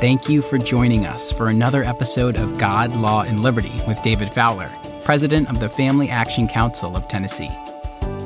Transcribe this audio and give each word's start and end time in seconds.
Thank 0.00 0.30
you 0.30 0.40
for 0.40 0.56
joining 0.56 1.04
us 1.04 1.30
for 1.30 1.48
another 1.48 1.84
episode 1.84 2.36
of 2.36 2.56
God, 2.56 2.96
Law, 2.96 3.20
and 3.24 3.42
Liberty 3.42 3.74
with 3.86 4.02
David 4.02 4.32
Fowler, 4.32 4.72
President 5.04 5.50
of 5.50 5.60
the 5.60 5.68
Family 5.68 6.08
Action 6.08 6.48
Council 6.48 6.96
of 6.96 7.06
Tennessee. 7.06 7.50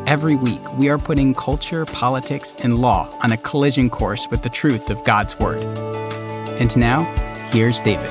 Every 0.07 0.37
week, 0.37 0.63
we 0.75 0.89
are 0.89 0.99
putting 0.99 1.35
culture, 1.35 1.85
politics, 1.85 2.55
and 2.63 2.79
law 2.79 3.09
on 3.25 3.33
a 3.33 3.37
collision 3.37 3.91
course 3.91 4.29
with 4.31 4.45
the 4.45 4.49
truth 4.49 4.89
of 4.89 5.03
God's 5.03 5.37
Word. 5.41 5.61
And 6.61 6.77
now, 6.77 7.03
here's 7.51 7.81
David. 7.81 8.09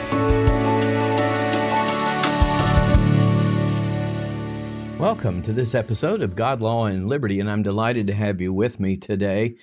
Welcome 5.00 5.42
to 5.44 5.54
this 5.54 5.74
episode 5.74 6.22
of 6.22 6.36
God, 6.36 6.60
Law, 6.60 6.88
and 6.88 7.08
Liberty, 7.08 7.40
and 7.40 7.50
I'm 7.50 7.64
delighted 7.64 8.08
to 8.08 8.14
have 8.14 8.42
you 8.42 8.52
with 8.52 8.82
me 8.82 8.98
today. 8.98 9.56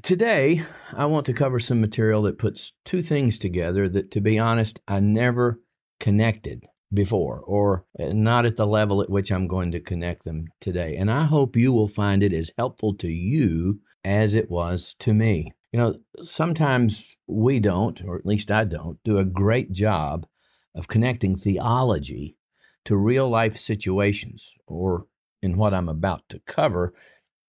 Today, 0.00 0.64
I 0.94 1.04
want 1.04 1.26
to 1.26 1.34
cover 1.34 1.60
some 1.60 1.82
material 1.82 2.22
that 2.22 2.38
puts 2.38 2.72
two 2.82 3.02
things 3.02 3.36
together 3.36 3.90
that, 3.90 4.10
to 4.12 4.22
be 4.22 4.38
honest, 4.38 4.80
I 4.88 5.00
never 5.00 5.60
connected 6.00 6.64
before, 6.94 7.40
or 7.40 7.84
eh, 7.98 8.10
not 8.14 8.46
at 8.46 8.56
the 8.56 8.66
level 8.66 9.02
at 9.02 9.10
which 9.10 9.30
I'm 9.30 9.46
going 9.46 9.70
to 9.72 9.80
connect 9.80 10.24
them 10.24 10.46
today. 10.62 10.96
And 10.96 11.10
I 11.10 11.24
hope 11.24 11.56
you 11.56 11.74
will 11.74 11.88
find 11.88 12.22
it 12.22 12.32
as 12.32 12.50
helpful 12.56 12.94
to 12.96 13.08
you 13.08 13.80
as 14.02 14.34
it 14.34 14.50
was 14.50 14.96
to 15.00 15.12
me. 15.12 15.52
You 15.72 15.78
know, 15.78 15.94
sometimes 16.22 17.14
we 17.26 17.60
don't, 17.60 18.02
or 18.02 18.16
at 18.16 18.26
least 18.26 18.50
I 18.50 18.64
don't, 18.64 18.98
do 19.04 19.18
a 19.18 19.26
great 19.26 19.72
job 19.72 20.26
of 20.74 20.88
connecting 20.88 21.36
theology 21.36 22.38
to 22.86 22.96
real 22.96 23.28
life 23.28 23.58
situations, 23.58 24.54
or 24.66 25.04
in 25.42 25.58
what 25.58 25.74
I'm 25.74 25.90
about 25.90 26.22
to 26.30 26.40
cover, 26.46 26.94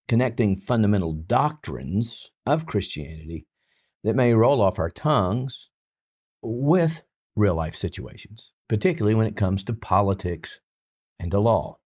connecting 0.09 0.57
fundamental 0.57 1.13
doctrines 1.13 2.31
of 2.45 2.65
Christianity 2.65 3.45
that 4.03 4.15
may 4.15 4.33
roll 4.33 4.61
off 4.61 4.79
our 4.79 4.89
tongues 4.89 5.69
with 6.41 7.01
real 7.35 7.55
life 7.55 7.75
situations, 7.75 8.51
particularly 8.67 9.15
when 9.15 9.27
it 9.27 9.35
comes 9.35 9.63
to 9.63 9.73
politics 9.73 10.59
and 11.19 11.31
the 11.31 11.39
law. 11.39 11.77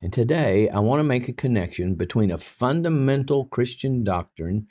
And 0.00 0.12
today, 0.12 0.68
I 0.68 0.80
want 0.80 1.00
to 1.00 1.04
make 1.04 1.28
a 1.28 1.32
connection 1.32 1.94
between 1.94 2.30
a 2.30 2.38
fundamental 2.38 3.46
Christian 3.46 4.04
doctrine 4.04 4.66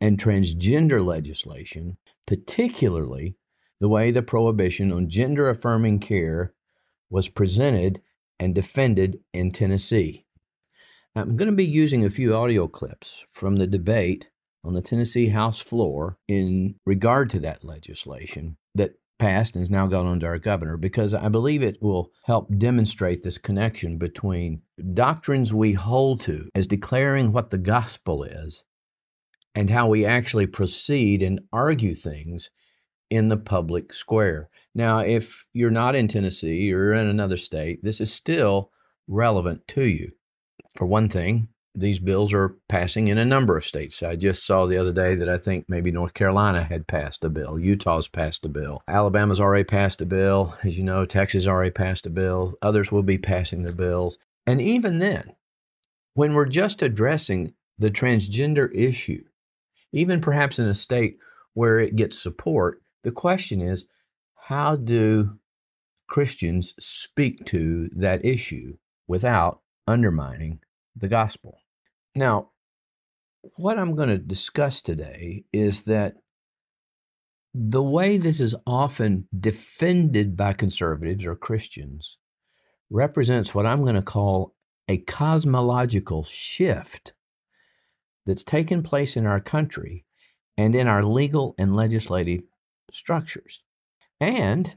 and 0.00 0.18
transgender 0.18 1.04
legislation, 1.04 1.96
particularly 2.26 3.36
the 3.80 3.88
way 3.88 4.10
the 4.10 4.22
prohibition 4.22 4.92
on 4.92 5.08
gender 5.08 5.48
affirming 5.48 5.98
care 5.98 6.54
was 7.10 7.28
presented 7.28 8.00
and 8.38 8.54
defended 8.54 9.20
in 9.32 9.50
Tennessee. 9.50 10.24
I'm 11.14 11.36
going 11.36 11.50
to 11.50 11.56
be 11.56 11.64
using 11.64 12.04
a 12.04 12.10
few 12.10 12.34
audio 12.34 12.68
clips 12.68 13.24
from 13.32 13.56
the 13.56 13.66
debate 13.66 14.30
on 14.66 14.74
the 14.74 14.82
Tennessee 14.82 15.28
House 15.28 15.60
floor 15.60 16.18
in 16.28 16.74
regard 16.84 17.30
to 17.30 17.40
that 17.40 17.64
legislation 17.64 18.56
that 18.74 18.98
passed 19.18 19.54
and 19.54 19.62
has 19.62 19.70
now 19.70 19.86
gone 19.86 20.06
under 20.06 20.26
our 20.26 20.38
governor 20.38 20.76
because 20.76 21.14
I 21.14 21.28
believe 21.28 21.62
it 21.62 21.78
will 21.80 22.10
help 22.24 22.48
demonstrate 22.58 23.22
this 23.22 23.38
connection 23.38 23.96
between 23.96 24.62
doctrines 24.92 25.54
we 25.54 25.72
hold 25.72 26.20
to 26.22 26.50
as 26.54 26.66
declaring 26.66 27.32
what 27.32 27.50
the 27.50 27.58
gospel 27.58 28.24
is 28.24 28.64
and 29.54 29.70
how 29.70 29.88
we 29.88 30.04
actually 30.04 30.46
proceed 30.46 31.22
and 31.22 31.40
argue 31.52 31.94
things 31.94 32.50
in 33.08 33.28
the 33.28 33.36
public 33.36 33.94
square. 33.94 34.50
Now, 34.74 34.98
if 34.98 35.46
you're 35.54 35.70
not 35.70 35.94
in 35.94 36.08
Tennessee 36.08 36.72
or 36.72 36.92
in 36.92 37.06
another 37.06 37.38
state, 37.38 37.82
this 37.82 38.00
is 38.00 38.12
still 38.12 38.70
relevant 39.06 39.66
to 39.68 39.84
you. 39.84 40.12
For 40.76 40.86
one 40.86 41.08
thing, 41.08 41.48
these 41.76 41.98
bills 41.98 42.32
are 42.32 42.56
passing 42.68 43.08
in 43.08 43.18
a 43.18 43.24
number 43.24 43.56
of 43.56 43.64
states. 43.64 44.02
I 44.02 44.16
just 44.16 44.46
saw 44.46 44.66
the 44.66 44.78
other 44.78 44.92
day 44.92 45.14
that 45.14 45.28
I 45.28 45.36
think 45.36 45.66
maybe 45.68 45.92
North 45.92 46.14
Carolina 46.14 46.64
had 46.64 46.86
passed 46.86 47.22
a 47.22 47.28
bill. 47.28 47.58
Utah's 47.58 48.08
passed 48.08 48.46
a 48.46 48.48
bill. 48.48 48.82
Alabama's 48.88 49.40
already 49.40 49.64
passed 49.64 50.00
a 50.00 50.06
bill. 50.06 50.56
As 50.64 50.78
you 50.78 50.84
know, 50.84 51.04
Texas 51.04 51.46
already 51.46 51.70
passed 51.70 52.06
a 52.06 52.10
bill. 52.10 52.54
Others 52.62 52.90
will 52.90 53.02
be 53.02 53.18
passing 53.18 53.62
the 53.62 53.72
bills. 53.72 54.16
And 54.46 54.60
even 54.60 55.00
then, 55.00 55.34
when 56.14 56.32
we're 56.32 56.46
just 56.46 56.80
addressing 56.80 57.52
the 57.78 57.90
transgender 57.90 58.74
issue, 58.74 59.24
even 59.92 60.22
perhaps 60.22 60.58
in 60.58 60.66
a 60.66 60.74
state 60.74 61.18
where 61.52 61.78
it 61.78 61.94
gets 61.94 62.20
support, 62.20 62.80
the 63.04 63.12
question 63.12 63.60
is 63.60 63.84
how 64.44 64.76
do 64.76 65.38
Christians 66.08 66.74
speak 66.78 67.44
to 67.46 67.90
that 67.94 68.24
issue 68.24 68.78
without 69.06 69.60
undermining 69.86 70.60
the 70.94 71.08
gospel? 71.08 71.58
Now, 72.16 72.48
what 73.56 73.78
I'm 73.78 73.94
going 73.94 74.08
to 74.08 74.16
discuss 74.16 74.80
today 74.80 75.44
is 75.52 75.84
that 75.84 76.14
the 77.52 77.82
way 77.82 78.16
this 78.16 78.40
is 78.40 78.56
often 78.66 79.28
defended 79.38 80.34
by 80.34 80.54
conservatives 80.54 81.26
or 81.26 81.36
Christians 81.36 82.16
represents 82.88 83.54
what 83.54 83.66
I'm 83.66 83.82
going 83.82 83.96
to 83.96 84.02
call 84.02 84.54
a 84.88 84.96
cosmological 84.96 86.24
shift 86.24 87.12
that's 88.24 88.44
taken 88.44 88.82
place 88.82 89.18
in 89.18 89.26
our 89.26 89.40
country 89.40 90.06
and 90.56 90.74
in 90.74 90.88
our 90.88 91.02
legal 91.02 91.54
and 91.58 91.76
legislative 91.76 92.44
structures. 92.90 93.62
And 94.20 94.74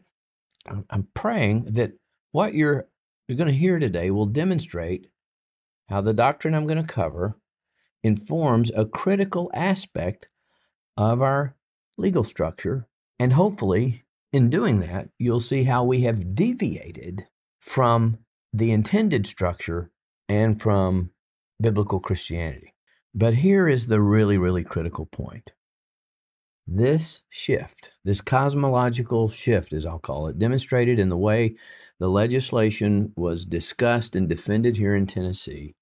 I'm 0.67 1.07
praying 1.13 1.67
that 1.71 1.93
what 2.33 2.53
you're, 2.53 2.89
you're 3.29 3.37
going 3.37 3.47
to 3.47 3.53
hear 3.53 3.79
today 3.79 4.11
will 4.11 4.25
demonstrate 4.25 5.07
how 5.89 6.01
the 6.01 6.13
doctrine 6.13 6.53
I'm 6.53 6.67
going 6.67 6.85
to 6.85 6.93
cover 6.93 7.35
informs 8.03 8.71
a 8.75 8.85
critical 8.85 9.49
aspect 9.53 10.29
of 10.95 11.21
our 11.21 11.55
legal 11.97 12.23
structure. 12.23 12.87
And 13.19 13.33
hopefully, 13.33 14.03
in 14.31 14.49
doing 14.49 14.79
that, 14.81 15.09
you'll 15.17 15.39
see 15.39 15.63
how 15.63 15.83
we 15.83 16.01
have 16.01 16.35
deviated 16.35 17.25
from 17.59 18.19
the 18.53 18.71
intended 18.71 19.25
structure 19.25 19.91
and 20.29 20.61
from 20.61 21.09
biblical 21.59 21.99
Christianity. 21.99 22.73
But 23.13 23.33
here 23.33 23.67
is 23.67 23.87
the 23.87 23.99
really, 23.99 24.37
really 24.37 24.63
critical 24.63 25.07
point. 25.07 25.51
This 26.67 27.23
shift, 27.29 27.91
this 28.05 28.21
cosmological 28.21 29.27
shift, 29.27 29.73
as 29.73 29.87
I'll 29.87 29.97
call 29.97 30.27
it, 30.27 30.37
demonstrated 30.37 30.99
in 30.99 31.09
the 31.09 31.17
way 31.17 31.55
the 31.99 32.07
legislation 32.07 33.11
was 33.15 33.43
discussed 33.43 34.15
and 34.15 34.29
defended 34.29 34.77
here 34.77 34.95
in 34.95 35.07
Tennessee, 35.07 35.75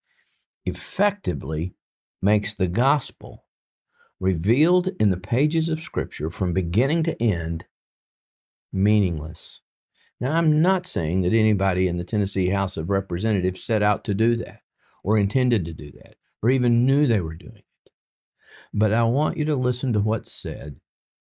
effectively 0.68 1.74
makes 2.22 2.54
the 2.54 2.68
gospel 2.68 3.46
revealed 4.20 4.90
in 5.00 5.10
the 5.10 5.18
pages 5.18 5.70
of 5.70 5.80
Scripture 5.80 6.30
from 6.30 6.54
beginning 6.54 7.04
to 7.04 7.22
end 7.22 7.66
meaningless. 8.74 9.62
Now, 10.20 10.34
I'm 10.34 10.62
not 10.62 10.88
saying 10.88 11.22
that 11.22 11.34
anybody 11.34 11.88
in 11.88 11.98
the 11.98 12.04
Tennessee 12.04 12.50
House 12.50 12.76
of 12.78 12.90
Representatives 12.90 13.64
set 13.64 13.84
out 13.84 14.04
to 14.06 14.16
do 14.16 14.36
that, 14.38 14.62
or 15.04 15.18
intended 15.18 15.66
to 15.66 15.74
do 15.74 15.92
that, 16.02 16.16
or 16.42 16.50
even 16.50 16.86
knew 16.86 17.06
they 17.06 17.22
were 17.22 17.36
doing 17.36 17.58
it. 17.58 17.92
But 18.74 18.92
I 18.92 19.04
want 19.04 19.38
you 19.38 19.46
to 19.46 19.56
listen 19.56 19.94
to 19.94 20.00
what's 20.00 20.32
said 20.32 20.78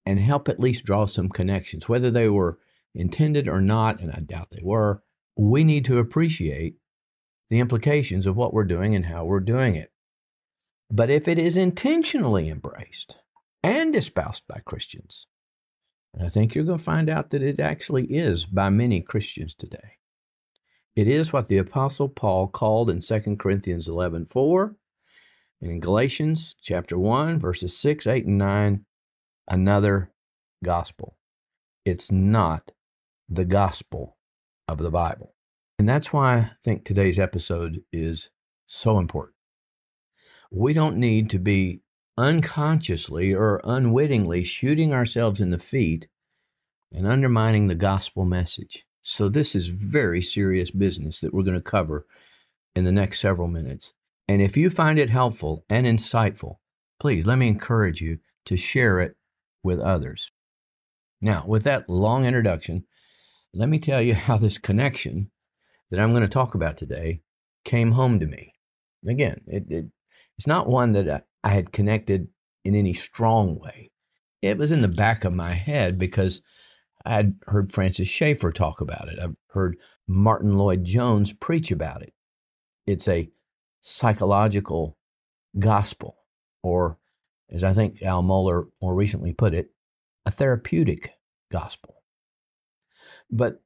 and 0.07 0.19
help 0.19 0.49
at 0.49 0.61
least 0.61 0.85
draw 0.85 1.05
some 1.05 1.29
connections, 1.29 1.89
whether 1.89 2.11
they 2.11 2.29
were 2.29 2.59
intended 2.95 3.49
or 3.49 3.61
not, 3.61 4.01
and 4.01 4.11
I 4.13 4.21
doubt 4.21 4.49
they 4.51 4.63
were. 4.63 5.03
We 5.37 5.65
need 5.65 5.85
to 5.85 5.99
appreciate 5.99 6.77
the 7.51 7.61
implications 7.61 8.27
of 8.27 8.37
what 8.37 8.53
we're 8.53 8.65
doing 8.65 8.95
and 8.95 9.07
how 9.07 9.25
we're 9.25 9.41
doing 9.41 9.75
it. 9.75 9.91
But 10.91 11.11
if 11.11 11.29
it 11.29 11.39
is 11.39 11.57
intentionally 11.57 12.49
embraced 12.49 13.19
and 13.63 13.95
espoused 13.95 14.45
by 14.49 14.61
Christians, 14.65 15.27
and 16.15 16.25
I 16.25 16.29
think 16.29 16.55
you're 16.55 16.65
going 16.65 16.79
to 16.79 16.85
find 16.85 17.11
out 17.11 17.31
that 17.31 17.43
it 17.43 17.61
actually 17.61 18.07
is 18.07 18.47
by 18.47 18.71
many 18.71 19.03
Christians 19.03 19.55
today. 19.55 19.99
It 20.95 21.09
is 21.09 21.33
what 21.33 21.49
the 21.49 21.59
apostle 21.59 22.09
Paul 22.09 22.49
called 22.49 22.89
in 22.89 23.01
2 23.01 23.37
Corinthians 23.37 23.87
11:4 23.87 24.75
and 25.61 25.71
in 25.71 25.81
Galatians 25.81 26.57
chapter 26.63 26.99
1 26.99 27.39
verses 27.39 27.77
6, 27.77 28.07
8 28.07 28.25
and 28.25 28.39
9 28.39 28.87
another 29.49 30.11
gospel. 30.65 31.19
It's 31.85 32.11
not 32.11 32.73
the 33.29 33.45
gospel 33.45 34.17
of 34.67 34.79
the 34.79 34.91
Bible. 34.91 35.36
And 35.79 35.89
that's 35.89 36.13
why 36.13 36.37
I 36.37 36.51
think 36.63 36.85
today's 36.85 37.19
episode 37.19 37.83
is 37.93 38.31
so 38.67 38.99
important. 38.99 39.35
We 40.51 40.73
don't 40.73 40.97
need 40.97 41.29
to 41.31 41.39
be 41.39 41.83
unconsciously 42.17 43.35
or 43.35 43.61
unwittingly 43.65 44.45
shooting 44.45 44.93
ourselves 44.93 45.41
in 45.41 45.51
the 45.51 45.59
feet 45.59 46.09
and 46.93 47.07
undermining 47.07 47.67
the 47.67 47.75
gospel 47.75 48.25
message. 48.25 48.87
So, 49.03 49.29
this 49.29 49.55
is 49.55 49.69
very 49.69 50.23
serious 50.23 50.71
business 50.71 51.21
that 51.21 51.33
we're 51.33 51.45
going 51.45 51.55
to 51.55 51.61
cover 51.61 52.07
in 52.75 52.85
the 52.85 52.93
next 52.93 53.21
several 53.21 53.49
minutes. 53.49 53.93
And 54.29 54.43
if 54.43 54.57
you 54.57 54.71
find 54.71 54.99
it 54.99 55.11
helpful 55.11 55.65
and 55.69 55.87
insightful, 55.87 56.57
please 56.99 57.27
let 57.27 57.37
me 57.37 57.49
encourage 57.49 58.01
you 58.01 58.19
to 58.47 58.57
share 58.57 59.01
it 59.01 59.17
with 59.63 59.79
others. 59.79 60.33
Now, 61.21 61.45
with 61.47 61.65
that 61.65 61.89
long 61.89 62.25
introduction, 62.25 62.85
let 63.55 63.69
me 63.69 63.79
tell 63.79 64.03
you 64.03 64.15
how 64.27 64.39
this 64.39 64.59
connection 64.59 65.31
that 65.91 66.01
I'm 66.01 66.11
going 66.11 66.23
to 66.23 66.29
talk 66.29 66.55
about 66.55 66.77
today 66.77 67.21
came 67.65 67.93
home 67.93 68.21
to 68.21 68.27
me. 68.27 68.55
Again, 69.07 69.41
it, 69.47 69.65
it 69.71 69.87
it's 70.37 70.47
not 70.47 70.69
one 70.69 70.93
that 70.93 71.09
I, 71.09 71.49
I 71.49 71.53
had 71.55 71.73
connected 71.73 72.29
in 72.65 72.75
any 72.75 72.93
strong 72.93 73.59
way. 73.59 73.91
it 74.43 74.59
was 74.59 74.73
in 74.73 74.81
the 74.81 74.89
back 74.89 75.25
of 75.25 75.33
my 75.33 75.55
head 75.55 75.99
because 75.99 76.43
I 77.05 77.15
had 77.15 77.37
heard 77.47 77.73
Francis 77.73 78.09
Schaeffer 78.09 78.53
talk 78.53 78.81
about 78.81 79.09
it. 79.09 79.19
I've 79.21 79.37
heard 79.49 79.77
Martyn 80.09 80.59
Lloyd-Jones 80.59 81.33
preach 81.35 81.71
about 81.71 82.03
it. 82.03 82.13
It's 82.87 83.09
a 83.09 83.31
psychological 83.81 84.99
gospel, 85.59 86.17
or 86.63 86.99
as 87.51 87.63
I 87.63 87.73
think 87.75 88.03
Al 88.03 88.23
Mohler 88.23 88.67
more 88.83 88.95
recently 88.95 89.33
put 89.33 89.55
it, 89.55 89.71
a 90.25 90.31
therapeutic 90.31 91.13
gospel. 91.51 92.03
But 93.31 93.63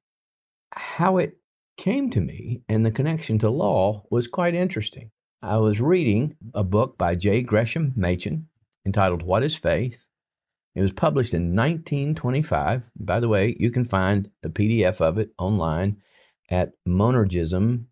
how 0.72 1.16
it 1.16 1.38
came 1.80 2.10
to 2.10 2.20
me 2.20 2.60
and 2.68 2.84
the 2.84 2.90
connection 2.90 3.38
to 3.38 3.48
law 3.48 4.04
was 4.10 4.28
quite 4.28 4.54
interesting. 4.54 5.10
I 5.42 5.56
was 5.56 5.80
reading 5.80 6.36
a 6.52 6.62
book 6.62 6.98
by 6.98 7.14
J. 7.14 7.40
Gresham 7.40 7.94
Machen 7.96 8.48
entitled 8.84 9.22
What 9.22 9.42
is 9.42 9.56
Faith? 9.56 10.04
It 10.74 10.82
was 10.82 10.92
published 10.92 11.32
in 11.32 11.56
1925. 11.56 12.82
By 12.96 13.18
the 13.18 13.30
way, 13.30 13.56
you 13.58 13.70
can 13.70 13.86
find 13.86 14.30
a 14.44 14.50
PDF 14.50 15.00
of 15.00 15.16
it 15.16 15.30
online 15.38 15.96
at 16.50 16.72
monergism.com. 16.86 17.86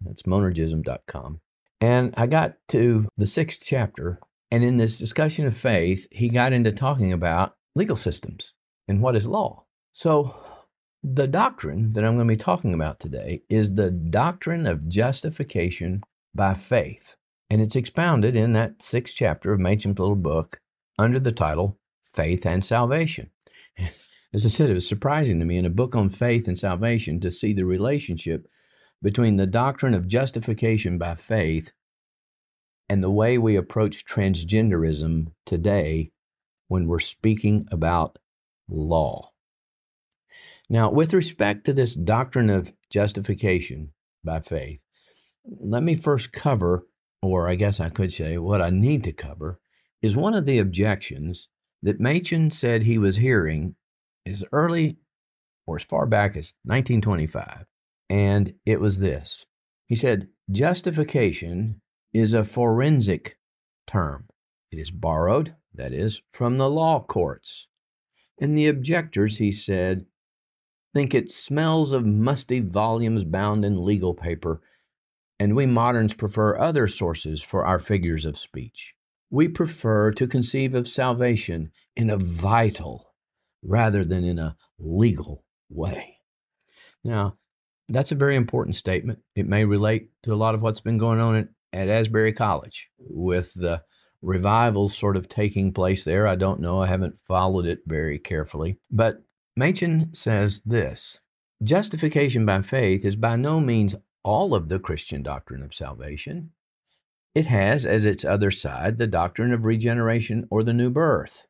That's 0.00 0.22
monergism.com. 0.22 1.40
And 1.80 2.14
I 2.16 2.26
got 2.28 2.54
to 2.68 3.08
the 3.16 3.26
sixth 3.26 3.62
chapter, 3.64 4.20
and 4.52 4.62
in 4.62 4.76
this 4.76 5.00
discussion 5.00 5.48
of 5.48 5.56
faith, 5.56 6.06
he 6.12 6.28
got 6.28 6.52
into 6.52 6.70
talking 6.70 7.12
about 7.12 7.56
legal 7.74 7.96
systems 7.96 8.52
and 8.86 9.02
what 9.02 9.16
is 9.16 9.26
law. 9.26 9.64
So, 9.92 10.32
the 11.08 11.28
doctrine 11.28 11.92
that 11.92 12.04
I'm 12.04 12.16
going 12.16 12.26
to 12.26 12.32
be 12.32 12.36
talking 12.36 12.74
about 12.74 12.98
today 12.98 13.40
is 13.48 13.72
the 13.72 13.92
doctrine 13.92 14.66
of 14.66 14.88
justification 14.88 16.02
by 16.34 16.52
faith. 16.54 17.14
And 17.48 17.62
it's 17.62 17.76
expounded 17.76 18.34
in 18.34 18.54
that 18.54 18.82
sixth 18.82 19.14
chapter 19.14 19.52
of 19.52 19.60
Machen's 19.60 20.00
little 20.00 20.16
book 20.16 20.60
under 20.98 21.20
the 21.20 21.30
title 21.30 21.78
Faith 22.12 22.44
and 22.44 22.64
Salvation. 22.64 23.30
As 24.34 24.44
I 24.44 24.48
said, 24.48 24.68
it 24.68 24.74
was 24.74 24.88
surprising 24.88 25.38
to 25.38 25.46
me 25.46 25.58
in 25.58 25.64
a 25.64 25.70
book 25.70 25.94
on 25.94 26.08
faith 26.08 26.48
and 26.48 26.58
salvation 26.58 27.20
to 27.20 27.30
see 27.30 27.52
the 27.52 27.64
relationship 27.64 28.48
between 29.00 29.36
the 29.36 29.46
doctrine 29.46 29.94
of 29.94 30.08
justification 30.08 30.98
by 30.98 31.14
faith 31.14 31.70
and 32.88 33.00
the 33.00 33.10
way 33.10 33.38
we 33.38 33.54
approach 33.54 34.04
transgenderism 34.04 35.28
today 35.44 36.10
when 36.66 36.88
we're 36.88 36.98
speaking 36.98 37.68
about 37.70 38.18
law. 38.68 39.30
Now, 40.68 40.90
with 40.90 41.14
respect 41.14 41.64
to 41.66 41.72
this 41.72 41.94
doctrine 41.94 42.50
of 42.50 42.72
justification 42.90 43.92
by 44.24 44.40
faith, 44.40 44.82
let 45.44 45.82
me 45.82 45.94
first 45.94 46.32
cover, 46.32 46.86
or 47.22 47.48
I 47.48 47.54
guess 47.54 47.78
I 47.78 47.88
could 47.88 48.12
say 48.12 48.36
what 48.36 48.60
I 48.60 48.70
need 48.70 49.04
to 49.04 49.12
cover, 49.12 49.60
is 50.02 50.16
one 50.16 50.34
of 50.34 50.44
the 50.44 50.58
objections 50.58 51.48
that 51.82 52.00
Machen 52.00 52.50
said 52.50 52.82
he 52.82 52.98
was 52.98 53.16
hearing 53.16 53.76
as 54.26 54.44
early 54.52 54.98
or 55.66 55.76
as 55.76 55.84
far 55.84 56.06
back 56.06 56.32
as 56.32 56.52
1925. 56.64 57.66
And 58.08 58.54
it 58.64 58.80
was 58.80 58.98
this 58.98 59.46
He 59.86 59.94
said, 59.94 60.28
Justification 60.50 61.80
is 62.12 62.34
a 62.34 62.44
forensic 62.44 63.38
term. 63.86 64.26
It 64.72 64.78
is 64.78 64.90
borrowed, 64.90 65.54
that 65.74 65.92
is, 65.92 66.22
from 66.30 66.56
the 66.56 66.70
law 66.70 67.00
courts. 67.02 67.68
And 68.40 68.56
the 68.56 68.68
objectors, 68.68 69.38
he 69.38 69.52
said, 69.52 70.06
think 70.96 71.12
it 71.12 71.30
smells 71.30 71.92
of 71.92 72.06
musty 72.06 72.58
volumes 72.58 73.22
bound 73.22 73.66
in 73.66 73.84
legal 73.84 74.14
paper, 74.14 74.62
and 75.38 75.54
we 75.54 75.66
moderns 75.66 76.14
prefer 76.14 76.56
other 76.56 76.88
sources 76.88 77.42
for 77.42 77.66
our 77.66 77.78
figures 77.78 78.24
of 78.24 78.38
speech. 78.38 78.94
We 79.28 79.46
prefer 79.48 80.10
to 80.12 80.26
conceive 80.26 80.74
of 80.74 80.88
salvation 80.88 81.70
in 81.96 82.08
a 82.08 82.16
vital 82.16 83.12
rather 83.62 84.06
than 84.06 84.24
in 84.24 84.38
a 84.38 84.56
legal 84.78 85.44
way. 85.68 86.16
Now, 87.04 87.36
that's 87.90 88.12
a 88.12 88.14
very 88.14 88.34
important 88.34 88.74
statement. 88.74 89.18
It 89.34 89.46
may 89.46 89.66
relate 89.66 90.08
to 90.22 90.32
a 90.32 90.34
lot 90.34 90.54
of 90.54 90.62
what's 90.62 90.80
been 90.80 90.96
going 90.96 91.20
on 91.20 91.36
at, 91.36 91.48
at 91.74 91.88
Asbury 91.90 92.32
College 92.32 92.88
with 92.98 93.52
the 93.52 93.82
revivals 94.22 94.96
sort 94.96 95.18
of 95.18 95.28
taking 95.28 95.74
place 95.74 96.04
there. 96.04 96.26
I 96.26 96.36
don't 96.36 96.60
know. 96.60 96.80
I 96.80 96.86
haven't 96.86 97.20
followed 97.28 97.66
it 97.66 97.80
very 97.86 98.18
carefully. 98.18 98.78
But 98.90 99.25
Machen 99.58 100.10
says 100.12 100.60
this 100.66 101.20
Justification 101.62 102.44
by 102.44 102.60
faith 102.60 103.06
is 103.06 103.16
by 103.16 103.36
no 103.36 103.58
means 103.58 103.94
all 104.22 104.54
of 104.54 104.68
the 104.68 104.78
Christian 104.78 105.22
doctrine 105.22 105.62
of 105.62 105.72
salvation. 105.72 106.50
It 107.34 107.46
has 107.46 107.86
as 107.86 108.04
its 108.04 108.22
other 108.22 108.50
side 108.50 108.98
the 108.98 109.06
doctrine 109.06 109.54
of 109.54 109.64
regeneration 109.64 110.46
or 110.50 110.62
the 110.62 110.74
new 110.74 110.90
birth. 110.90 111.46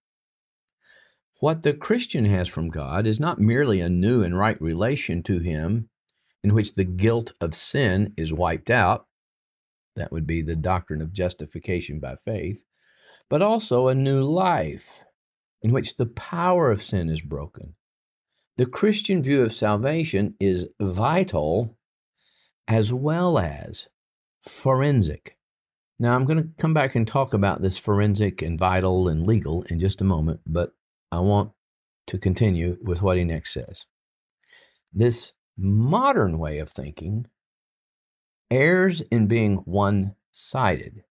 What 1.41 1.65
the 1.65 1.75
Christian 1.75 2.27
has 2.27 2.47
from 2.47 2.69
God 2.69 3.09
is 3.09 3.19
not 3.19 3.41
merely 3.41 3.81
a 3.81 3.89
new 3.89 4.23
and 4.23 4.39
right 4.39 4.61
relation 4.63 5.25
to 5.25 5.41
Him 5.41 5.89
in 6.45 6.55
which 6.55 6.77
the 6.77 6.85
guilt 6.85 7.33
of 7.41 7.57
sin 7.57 8.15
is 8.17 8.33
wiped 8.33 8.71
out. 8.71 9.09
That 9.97 10.13
would 10.13 10.29
be 10.29 10.43
the 10.43 10.55
doctrine 10.55 11.03
of 11.03 11.13
justification 11.13 11.99
by 11.99 12.15
faith, 12.15 12.63
but 13.29 13.43
also 13.43 13.89
a 13.89 13.97
new 13.97 14.23
life 14.23 15.03
in 15.61 15.73
which 15.73 15.97
the 15.97 16.07
power 16.07 16.71
of 16.71 16.85
sin 16.85 17.09
is 17.09 17.21
broken 17.21 17.75
the 18.57 18.67
Christian 18.67 19.23
view 19.23 19.43
of 19.43 19.53
salvation 19.53 20.35
is 20.41 20.69
vital 20.81 21.77
as 22.67 22.93
well 22.93 23.39
as 23.39 23.89
forensic. 24.43 25.37
Now, 25.99 26.15
I'm 26.15 26.25
going 26.25 26.43
to 26.43 26.49
come 26.59 26.75
back 26.75 26.95
and 26.95 27.07
talk 27.07 27.33
about 27.33 27.63
this 27.63 27.79
forensic 27.79 28.43
and 28.43 28.59
vital 28.59 29.09
and 29.09 29.27
legal 29.27 29.63
in 29.65 29.79
just 29.79 30.01
a 30.01 30.05
moment, 30.05 30.41
but 30.47 30.73
I 31.11 31.21
want 31.21 31.53
to 32.09 32.19
continue 32.19 32.79
with 32.83 33.03
what 33.03 33.17
he 33.17 33.25
next 33.25 33.53
says. 33.53 33.87
This 34.93 35.33
modern 35.57 36.39
way 36.39 36.59
of 36.59 36.69
thinking 36.69 37.27
errs 38.51 39.01
in 39.11 39.27
being 39.27 39.57
one 39.59 40.15
sided. 40.33 41.03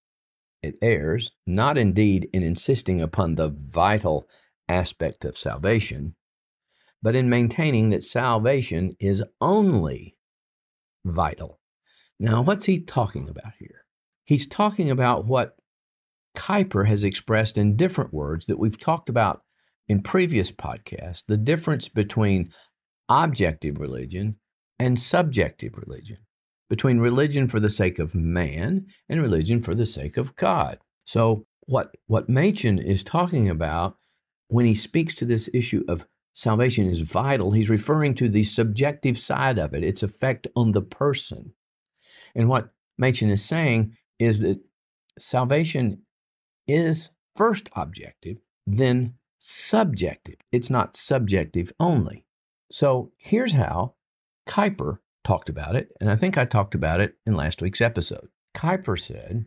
It 0.61 0.77
errs 0.81 1.31
not 1.45 1.77
indeed 1.77 2.29
in 2.33 2.43
insisting 2.43 3.01
upon 3.01 3.35
the 3.35 3.49
vital 3.49 4.27
aspect 4.67 5.25
of 5.25 5.37
salvation, 5.37 6.15
but 7.05 7.15
in 7.15 7.29
maintaining 7.29 7.91
that 7.91 8.03
salvation 8.03 8.95
is 8.99 9.23
only 9.39 10.17
vital. 11.05 11.59
Now, 12.19 12.41
what's 12.41 12.65
he 12.65 12.79
talking 12.79 13.29
about 13.29 13.53
here? 13.59 13.85
He's 14.23 14.47
talking 14.47 14.89
about 14.89 15.27
what 15.27 15.55
Kuyper 16.35 16.87
has 16.87 17.03
expressed 17.03 17.59
in 17.59 17.75
different 17.75 18.11
words 18.11 18.47
that 18.47 18.57
we've 18.57 18.79
talked 18.79 19.07
about 19.07 19.43
in 19.87 20.01
previous 20.01 20.49
podcasts 20.49 21.21
the 21.27 21.37
difference 21.37 21.87
between 21.89 22.51
objective 23.07 23.79
religion 23.79 24.37
and 24.79 24.99
subjective 24.99 25.73
religion, 25.77 26.17
between 26.71 26.97
religion 26.97 27.47
for 27.47 27.59
the 27.59 27.69
sake 27.69 27.99
of 27.99 28.15
man 28.15 28.87
and 29.09 29.21
religion 29.21 29.61
for 29.61 29.75
the 29.75 29.85
sake 29.85 30.17
of 30.17 30.35
God. 30.37 30.79
So, 31.03 31.45
what, 31.67 31.91
what 32.07 32.29
Machen 32.29 32.79
is 32.79 33.03
talking 33.03 33.47
about 33.47 33.95
when 34.47 34.65
he 34.65 34.73
speaks 34.73 35.13
to 35.15 35.25
this 35.25 35.47
issue 35.53 35.83
of 35.87 36.03
salvation 36.35 36.87
is 36.87 36.99
vital, 36.99 37.51
he's 37.51 37.69
referring 37.69 38.13
to 38.13 38.29
the 38.29 38.43
subjective 38.43 39.17
side 39.17 39.57
of 39.57 39.73
it, 39.73 39.83
its 39.83 40.03
effect 40.03 40.47
on 40.55 40.73
the 40.73 40.81
person. 40.81 41.53
And 42.35 42.49
what 42.49 42.69
Machen 42.97 43.29
is 43.29 43.43
saying 43.43 43.95
is 44.19 44.39
that 44.39 44.59
salvation 45.17 46.01
is 46.67 47.09
first 47.35 47.69
objective, 47.75 48.37
then 48.67 49.15
subjective. 49.39 50.35
It's 50.51 50.69
not 50.69 50.97
subjective 50.97 51.71
only. 51.79 52.25
So 52.69 53.13
here's 53.17 53.53
how 53.53 53.95
Kuyper 54.45 54.99
talked 55.23 55.47
about 55.47 55.77
it, 55.77 55.89
and 56.01 56.11
I 56.11 56.17
think 56.17 56.37
I 56.37 56.43
talked 56.43 56.75
about 56.75 56.99
it 56.99 57.15
in 57.25 57.35
last 57.35 57.61
week's 57.61 57.81
episode. 57.81 58.27
Kuyper 58.53 58.99
said, 58.99 59.45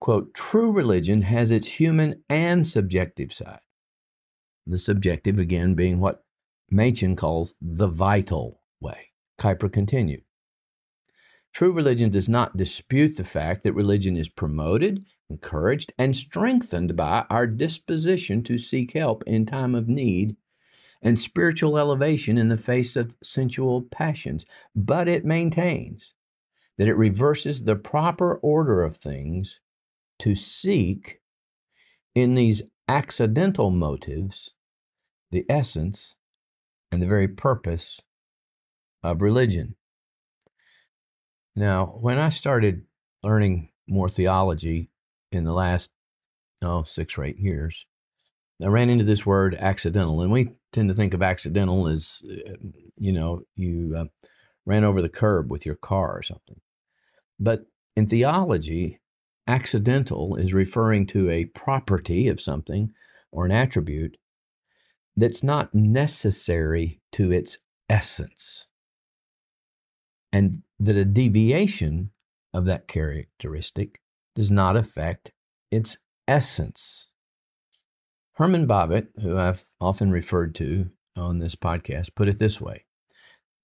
quote, 0.00 0.32
true 0.32 0.72
religion 0.72 1.22
has 1.22 1.50
its 1.50 1.68
human 1.68 2.22
and 2.30 2.66
subjective 2.66 3.32
side 3.32 3.60
the 4.70 4.78
subjective 4.78 5.38
again 5.38 5.74
being 5.74 6.00
what 6.00 6.24
Machen 6.70 7.16
calls 7.16 7.56
the 7.60 7.88
vital 7.88 8.62
way. 8.80 9.10
Kuyper 9.38 9.72
continued. 9.72 10.22
True 11.52 11.72
religion 11.72 12.10
does 12.10 12.28
not 12.28 12.56
dispute 12.56 13.16
the 13.16 13.24
fact 13.24 13.64
that 13.64 13.72
religion 13.72 14.16
is 14.16 14.28
promoted, 14.28 15.04
encouraged, 15.28 15.92
and 15.98 16.14
strengthened 16.14 16.94
by 16.94 17.24
our 17.28 17.46
disposition 17.46 18.42
to 18.44 18.56
seek 18.56 18.92
help 18.92 19.24
in 19.26 19.46
time 19.46 19.74
of 19.74 19.88
need 19.88 20.36
and 21.02 21.18
spiritual 21.18 21.76
elevation 21.76 22.38
in 22.38 22.48
the 22.48 22.56
face 22.56 22.94
of 22.94 23.16
sensual 23.22 23.82
passions, 23.82 24.44
but 24.76 25.08
it 25.08 25.24
maintains 25.24 26.14
that 26.78 26.88
it 26.88 26.96
reverses 26.96 27.64
the 27.64 27.76
proper 27.76 28.36
order 28.36 28.82
of 28.82 28.96
things 28.96 29.60
to 30.18 30.34
seek 30.34 31.20
in 32.14 32.34
these 32.34 32.62
accidental 32.86 33.70
motives 33.70 34.54
the 35.30 35.44
essence 35.48 36.16
and 36.90 37.00
the 37.00 37.06
very 37.06 37.28
purpose 37.28 38.00
of 39.02 39.22
religion. 39.22 39.76
Now, 41.56 41.86
when 42.00 42.18
I 42.18 42.28
started 42.28 42.84
learning 43.22 43.70
more 43.88 44.08
theology 44.08 44.90
in 45.32 45.44
the 45.44 45.52
last 45.52 45.90
oh 46.62 46.82
six 46.82 47.16
or 47.16 47.24
eight 47.24 47.38
years, 47.38 47.86
I 48.62 48.66
ran 48.66 48.90
into 48.90 49.04
this 49.04 49.24
word 49.24 49.54
accidental, 49.54 50.20
and 50.20 50.30
we 50.30 50.50
tend 50.72 50.88
to 50.90 50.94
think 50.94 51.14
of 51.14 51.22
accidental 51.22 51.88
as, 51.88 52.20
uh, 52.30 52.52
you 52.96 53.12
know, 53.12 53.42
you 53.56 53.94
uh, 53.96 54.04
ran 54.66 54.84
over 54.84 55.00
the 55.00 55.08
curb 55.08 55.50
with 55.50 55.64
your 55.64 55.76
car 55.76 56.16
or 56.16 56.22
something. 56.22 56.60
But 57.38 57.66
in 57.96 58.06
theology, 58.06 59.00
accidental 59.46 60.36
is 60.36 60.52
referring 60.52 61.06
to 61.06 61.30
a 61.30 61.46
property 61.46 62.28
of 62.28 62.40
something 62.40 62.92
or 63.32 63.46
an 63.46 63.52
attribute 63.52 64.16
that's 65.16 65.42
not 65.42 65.74
necessary 65.74 67.00
to 67.12 67.32
its 67.32 67.58
essence. 67.88 68.66
And 70.32 70.62
that 70.78 70.96
a 70.96 71.04
deviation 71.04 72.10
of 72.54 72.64
that 72.66 72.88
characteristic 72.88 74.00
does 74.34 74.50
not 74.50 74.76
affect 74.76 75.32
its 75.70 75.98
essence. 76.28 77.08
Herman 78.34 78.66
Bavinck, 78.66 79.08
who 79.20 79.36
I've 79.36 79.64
often 79.80 80.10
referred 80.10 80.54
to 80.56 80.90
on 81.16 81.38
this 81.38 81.56
podcast, 81.56 82.14
put 82.14 82.28
it 82.28 82.38
this 82.38 82.60
way 82.60 82.84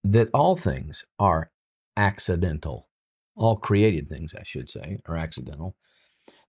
that 0.05 0.29
all 0.35 0.57
things 0.57 1.05
are 1.19 1.50
accidental. 1.97 2.88
All 3.35 3.57
created 3.57 4.09
things, 4.09 4.35
I 4.35 4.43
should 4.45 4.71
say, 4.71 4.99
are 5.07 5.17
accidental. 5.17 5.76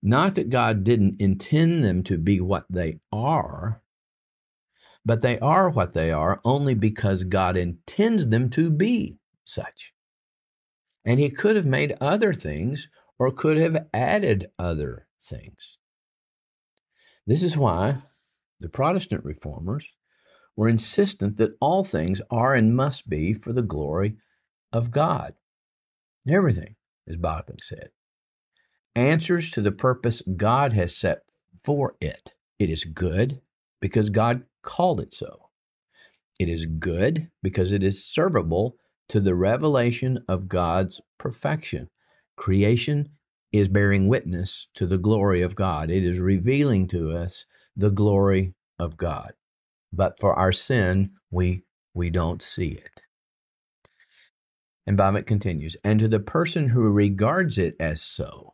Not 0.01 0.36
that 0.36 0.50
God 0.50 0.84
didn't 0.84 1.22
intend 1.22 1.84
them 1.84 2.04
to 2.04 2.18
be 2.18 2.39
what 2.39 2.66
they 2.70 3.00
are, 3.12 3.82
but 5.08 5.22
they 5.22 5.40
are 5.40 5.70
what 5.70 5.94
they 5.94 6.12
are 6.12 6.42
only 6.44 6.74
because 6.74 7.24
God 7.24 7.56
intends 7.56 8.28
them 8.28 8.50
to 8.50 8.70
be 8.70 9.16
such. 9.46 9.94
And 11.06 11.18
He 11.18 11.30
could 11.30 11.56
have 11.56 11.66
made 11.66 11.96
other 12.02 12.34
things 12.34 12.90
or 13.18 13.32
could 13.32 13.56
have 13.58 13.88
added 13.94 14.48
other 14.60 15.08
things. 15.22 15.78
This 17.26 17.42
is 17.42 17.56
why 17.56 18.00
the 18.60 18.68
Protestant 18.68 19.24
reformers 19.24 19.88
were 20.58 20.68
insistent 20.68 21.38
that 21.38 21.56
all 21.62 21.86
things 21.86 22.22
are 22.30 22.54
and 22.54 22.76
must 22.76 23.10
be 23.10 23.34
for 23.34 23.54
the 23.54 23.62
glory 23.62 24.18
of 24.74 24.92
God. 24.92 25.36
Everything, 26.30 26.76
as 27.08 27.16
Bavinck 27.16 27.64
said, 27.64 27.92
answers 28.94 29.52
to 29.52 29.62
the 29.62 29.72
purpose 29.72 30.22
God 30.36 30.74
has 30.74 30.98
set 30.98 31.22
for 31.64 31.96
it. 32.02 32.34
It 32.60 32.70
is 32.70 32.84
good 32.84 33.40
because 33.80 34.10
God 34.10 34.44
called 34.68 35.00
it 35.00 35.16
so. 35.16 35.50
It 36.38 36.50
is 36.50 36.66
good 36.66 37.32
because 37.42 37.72
it 37.72 37.82
is 37.82 38.04
servable 38.04 38.74
to 39.08 39.22
the 39.22 39.34
revelation 39.34 40.20
of 40.28 40.50
God's 40.50 41.00
perfection. 41.18 41.90
Creation 42.36 43.10
is 43.54 43.70
bearing 43.70 44.10
witness 44.10 44.68
to 44.74 44.86
the 44.86 44.98
glory 44.98 45.42
of 45.42 45.56
God, 45.56 45.90
it 45.90 46.04
is 46.04 46.20
revealing 46.20 46.86
to 46.90 47.16
us 47.16 47.46
the 47.78 47.90
glory 47.90 48.54
of 48.78 48.98
God. 48.98 49.32
But 49.94 50.20
for 50.20 50.34
our 50.34 50.52
sin, 50.52 51.12
we, 51.32 51.64
we 51.94 52.10
don't 52.10 52.42
see 52.42 52.72
it. 52.72 53.04
And 54.86 54.98
Bavinck 54.98 55.26
continues, 55.26 55.78
and 55.82 55.98
to 56.02 56.10
the 56.10 56.20
person 56.20 56.68
who 56.68 56.92
regards 56.92 57.58
it 57.58 57.76
as 57.80 58.02
so, 58.02 58.54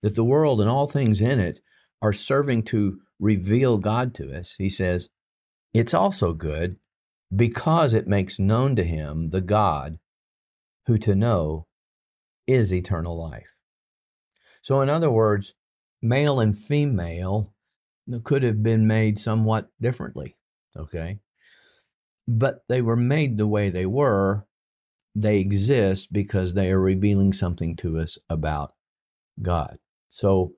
that 0.00 0.14
the 0.14 0.24
world 0.24 0.60
and 0.60 0.70
all 0.70 0.86
things 0.86 1.20
in 1.20 1.40
it 1.40 1.60
are 2.02 2.12
serving 2.12 2.64
to 2.64 2.98
reveal 3.18 3.78
God 3.78 4.14
to 4.16 4.36
us, 4.36 4.56
he 4.58 4.68
says, 4.68 5.08
it's 5.72 5.94
also 5.94 6.34
good 6.34 6.76
because 7.34 7.94
it 7.94 8.06
makes 8.06 8.38
known 8.38 8.76
to 8.76 8.84
him 8.84 9.26
the 9.26 9.40
God 9.40 9.98
who 10.86 10.98
to 10.98 11.14
know 11.14 11.66
is 12.46 12.74
eternal 12.74 13.16
life. 13.18 13.54
So, 14.60 14.80
in 14.80 14.90
other 14.90 15.10
words, 15.10 15.54
male 16.02 16.40
and 16.40 16.56
female 16.56 17.54
could 18.24 18.42
have 18.42 18.62
been 18.62 18.86
made 18.86 19.18
somewhat 19.18 19.68
differently, 19.80 20.36
okay? 20.76 21.20
But 22.26 22.64
they 22.68 22.82
were 22.82 22.96
made 22.96 23.38
the 23.38 23.46
way 23.46 23.70
they 23.70 23.86
were. 23.86 24.46
They 25.14 25.38
exist 25.38 26.12
because 26.12 26.54
they 26.54 26.70
are 26.70 26.80
revealing 26.80 27.32
something 27.32 27.76
to 27.76 27.98
us 27.98 28.18
about 28.28 28.74
God. 29.40 29.78
So, 30.08 30.52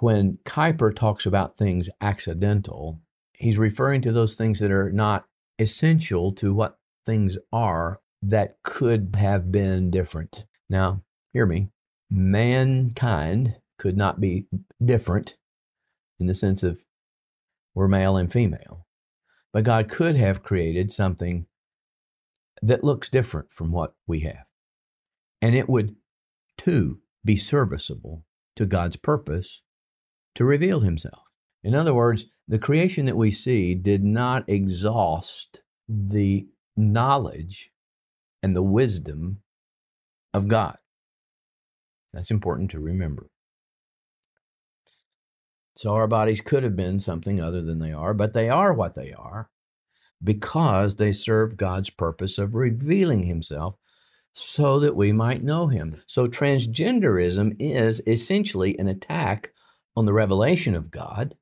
when 0.00 0.38
Kuyper 0.44 0.94
talks 0.94 1.26
about 1.26 1.56
things 1.56 1.88
accidental, 2.00 3.00
he's 3.32 3.58
referring 3.58 4.02
to 4.02 4.12
those 4.12 4.34
things 4.34 4.58
that 4.60 4.70
are 4.70 4.92
not 4.92 5.24
essential 5.58 6.32
to 6.32 6.54
what 6.54 6.78
things 7.04 7.38
are 7.52 8.00
that 8.22 8.56
could 8.62 9.14
have 9.16 9.50
been 9.50 9.90
different. 9.90 10.44
Now, 10.68 11.02
hear 11.32 11.46
me. 11.46 11.68
Mankind 12.10 13.56
could 13.78 13.96
not 13.96 14.20
be 14.20 14.46
different 14.84 15.36
in 16.18 16.26
the 16.26 16.34
sense 16.34 16.62
of 16.62 16.84
we're 17.74 17.88
male 17.88 18.16
and 18.16 18.32
female. 18.32 18.86
But 19.52 19.64
God 19.64 19.88
could 19.88 20.16
have 20.16 20.42
created 20.42 20.92
something 20.92 21.46
that 22.62 22.84
looks 22.84 23.08
different 23.08 23.50
from 23.50 23.70
what 23.70 23.94
we 24.06 24.20
have. 24.20 24.46
And 25.40 25.54
it 25.54 25.68
would, 25.68 25.96
too, 26.56 27.00
be 27.24 27.36
serviceable 27.36 28.24
to 28.56 28.66
God's 28.66 28.96
purpose 28.96 29.62
to 30.36 30.44
reveal 30.44 30.80
Himself. 30.80 31.22
In 31.62 31.74
other 31.74 31.92
words, 31.94 32.26
the 32.48 32.58
creation 32.58 33.06
that 33.06 33.16
we 33.16 33.30
see 33.30 33.74
did 33.74 34.04
not 34.04 34.48
exhaust 34.48 35.62
the 35.88 36.46
knowledge 36.76 37.70
and 38.42 38.54
the 38.54 38.62
wisdom 38.62 39.40
of 40.32 40.48
God. 40.48 40.78
That's 42.12 42.30
important 42.30 42.70
to 42.70 42.80
remember. 42.80 43.28
So 45.76 45.94
our 45.94 46.06
bodies 46.06 46.40
could 46.40 46.62
have 46.62 46.76
been 46.76 47.00
something 47.00 47.40
other 47.40 47.60
than 47.60 47.78
they 47.78 47.92
are, 47.92 48.14
but 48.14 48.32
they 48.32 48.48
are 48.48 48.72
what 48.72 48.94
they 48.94 49.12
are 49.12 49.50
because 50.22 50.96
they 50.96 51.12
serve 51.12 51.56
God's 51.56 51.90
purpose 51.90 52.38
of 52.38 52.54
revealing 52.54 53.24
Himself 53.24 53.76
so 54.32 54.78
that 54.80 54.96
we 54.96 55.12
might 55.12 55.42
know 55.42 55.66
Him. 55.66 56.00
So 56.06 56.26
transgenderism 56.26 57.56
is 57.58 58.00
essentially 58.06 58.78
an 58.78 58.88
attack 58.88 59.52
on 59.96 60.06
the 60.06 60.12
revelation 60.12 60.74
of 60.74 60.90
God 60.90 61.36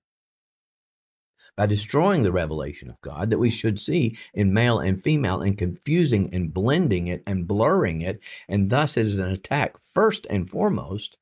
by 1.57 1.67
destroying 1.67 2.23
the 2.23 2.33
revelation 2.33 2.91
of 2.91 3.01
God 3.01 3.31
that 3.31 3.39
we 3.39 3.51
should 3.51 3.79
see 3.79 4.17
in 4.33 4.53
male 4.53 4.79
and 4.79 5.03
female 5.03 5.41
and 5.41 5.57
confusing 5.57 6.31
and 6.33 6.53
blending 6.53 7.07
it 7.07 7.23
and 7.27 7.47
blurring 7.47 8.01
it. 8.01 8.21
And 8.49 8.71
thus 8.71 8.97
is 8.97 9.19
an 9.19 9.31
attack, 9.31 9.77
first 9.81 10.27
and 10.31 10.49
foremost, 10.49 11.19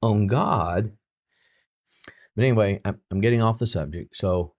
on 0.00 0.26
God. 0.26 0.92
But 2.36 2.44
anyway, 2.44 2.80
I'm 2.84 3.20
getting 3.20 3.42
off 3.42 3.58
the 3.58 3.66
subject. 3.66 4.16
So, 4.16 4.54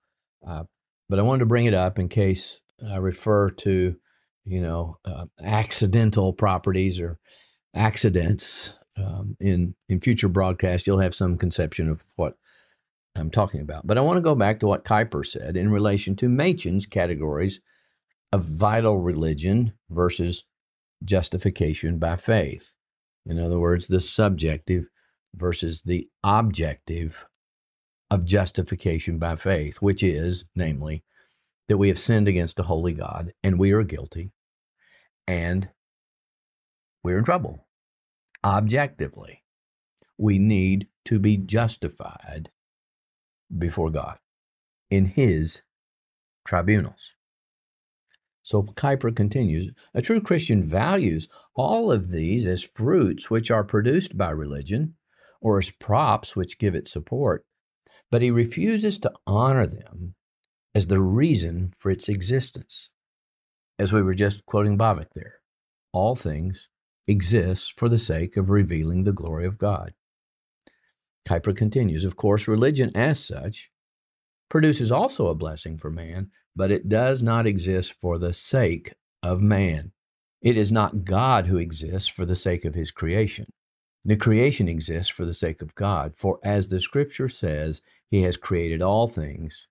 uh, 0.45 0.63
but 1.09 1.19
I 1.19 1.23
wanted 1.23 1.39
to 1.39 1.45
bring 1.45 1.65
it 1.65 1.73
up 1.73 1.99
in 1.99 2.07
case 2.07 2.61
I 2.87 2.97
refer 2.97 3.49
to, 3.49 3.95
you 4.45 4.61
know, 4.61 4.97
uh, 5.05 5.25
accidental 5.41 6.33
properties 6.33 6.99
or 6.99 7.19
accidents 7.73 8.73
um, 8.97 9.35
in 9.39 9.75
in 9.89 9.99
future 9.99 10.27
broadcasts. 10.27 10.87
You'll 10.87 10.99
have 10.99 11.15
some 11.15 11.37
conception 11.37 11.89
of 11.89 12.03
what 12.15 12.37
I'm 13.15 13.29
talking 13.29 13.61
about. 13.61 13.87
But 13.87 13.97
I 13.97 14.01
want 14.01 14.17
to 14.17 14.21
go 14.21 14.35
back 14.35 14.59
to 14.59 14.67
what 14.67 14.85
Kuyper 14.85 15.25
said 15.25 15.55
in 15.55 15.71
relation 15.71 16.15
to 16.17 16.29
Machen's 16.29 16.85
categories 16.85 17.61
of 18.31 18.43
vital 18.43 18.99
religion 18.99 19.73
versus 19.89 20.43
justification 21.03 21.97
by 21.97 22.15
faith. 22.15 22.73
In 23.25 23.39
other 23.39 23.59
words, 23.59 23.87
the 23.87 24.01
subjective 24.01 24.87
versus 25.35 25.81
the 25.81 26.07
objective 26.23 27.25
of 28.11 28.25
justification 28.25 29.17
by 29.17 29.35
faith, 29.35 29.77
which 29.81 30.03
is, 30.03 30.45
namely, 30.55 31.03
that 31.67 31.77
we 31.77 31.87
have 31.87 31.99
sinned 31.99 32.27
against 32.27 32.59
a 32.59 32.63
holy 32.63 32.93
God 32.93 33.33
and 33.43 33.57
we 33.57 33.71
are 33.71 33.83
guilty 33.83 34.31
and 35.27 35.69
we're 37.03 37.17
in 37.17 37.23
trouble. 37.23 37.64
Objectively, 38.45 39.43
we 40.19 40.37
need 40.37 40.87
to 41.05 41.17
be 41.17 41.35
justified 41.35 42.51
before 43.57 43.89
God 43.89 44.19
in 44.91 45.05
his 45.05 45.63
tribunals. 46.45 47.15
So 48.43 48.61
Kuyper 48.61 49.15
continues 49.15 49.71
A 49.95 50.03
true 50.03 50.21
Christian 50.21 50.61
values 50.61 51.27
all 51.55 51.91
of 51.91 52.11
these 52.11 52.45
as 52.45 52.61
fruits 52.61 53.31
which 53.31 53.49
are 53.49 53.63
produced 53.63 54.15
by 54.15 54.29
religion 54.29 54.93
or 55.41 55.57
as 55.57 55.71
props 55.71 56.35
which 56.35 56.59
give 56.59 56.75
it 56.75 56.87
support, 56.87 57.45
but 58.11 58.21
he 58.21 58.29
refuses 58.29 58.99
to 58.99 59.11
honor 59.25 59.65
them 59.65 60.13
as 60.75 60.85
the 60.85 61.01
reason 61.01 61.71
for 61.75 61.89
its 61.89 62.07
existence. 62.07 62.91
As 63.79 63.91
we 63.91 64.03
were 64.03 64.13
just 64.13 64.45
quoting 64.45 64.77
Bavinck 64.77 65.13
there, 65.13 65.41
all 65.91 66.15
things 66.15 66.69
exist 67.07 67.77
for 67.77 67.89
the 67.89 67.97
sake 67.97 68.37
of 68.37 68.49
revealing 68.49 69.03
the 69.03 69.11
glory 69.11 69.45
of 69.45 69.57
God. 69.57 69.93
Kuyper 71.27 71.55
continues, 71.55 72.05
of 72.05 72.15
course, 72.15 72.47
religion 72.47 72.91
as 72.95 73.23
such 73.23 73.71
produces 74.49 74.91
also 74.91 75.27
a 75.27 75.35
blessing 75.35 75.77
for 75.77 75.89
man, 75.89 76.29
but 76.55 76.71
it 76.71 76.87
does 76.87 77.23
not 77.23 77.47
exist 77.47 77.95
for 77.99 78.17
the 78.17 78.33
sake 78.33 78.93
of 79.23 79.41
man. 79.41 79.91
It 80.41 80.57
is 80.57 80.71
not 80.71 81.03
God 81.03 81.47
who 81.47 81.57
exists 81.57 82.07
for 82.07 82.25
the 82.25 82.35
sake 82.35 82.65
of 82.65 82.75
his 82.75 82.91
creation. 82.91 83.51
The 84.03 84.15
creation 84.15 84.67
exists 84.67 85.11
for 85.11 85.25
the 85.25 85.33
sake 85.33 85.63
of 85.63 85.73
God, 85.73 86.15
for 86.15 86.39
as 86.43 86.67
the 86.67 86.79
scripture 86.79 87.27
says, 87.27 87.81
he 88.11 88.21
has 88.21 88.37
created 88.37 88.83
all 88.83 89.07
things 89.07 89.65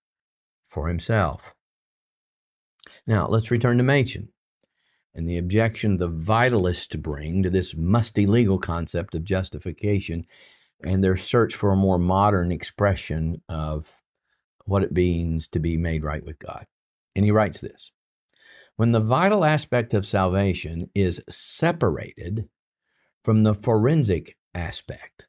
for 0.65 0.89
himself. 0.89 1.55
Now, 3.07 3.29
let's 3.29 3.53
return 3.53 3.79
to 3.79 3.85
Machen 3.85 4.31
and 5.15 5.29
the 5.29 5.39
objection 5.39 5.97
the 5.97 6.09
vitalists 6.09 7.01
bring 7.01 7.43
to 7.43 7.51
this 7.51 7.75
musty 7.75 8.27
legal 8.27 8.59
concept 8.59 9.15
of 9.15 9.25
justification 9.25 10.27
and 10.83 11.03
their 11.03 11.17
search 11.17 11.55
for 11.55 11.73
a 11.73 11.77
more 11.77 11.99
modern 11.99 12.51
expression 12.51 13.41
of 13.49 14.03
what 14.67 14.83
it 14.83 14.93
means 14.93 15.49
to 15.49 15.59
be 15.59 15.77
made 15.77 16.03
right 16.03 16.25
with 16.25 16.39
God. 16.39 16.67
And 17.15 17.25
he 17.25 17.31
writes 17.31 17.61
this 17.61 17.93
When 18.77 18.93
the 18.93 19.01
vital 19.01 19.45
aspect 19.45 19.95
of 19.95 20.07
salvation 20.07 20.91
is 20.95 21.23
separated 21.29 22.49
from 23.23 23.43
the 23.43 23.55
forensic 23.55 24.37
aspect. 24.55 25.27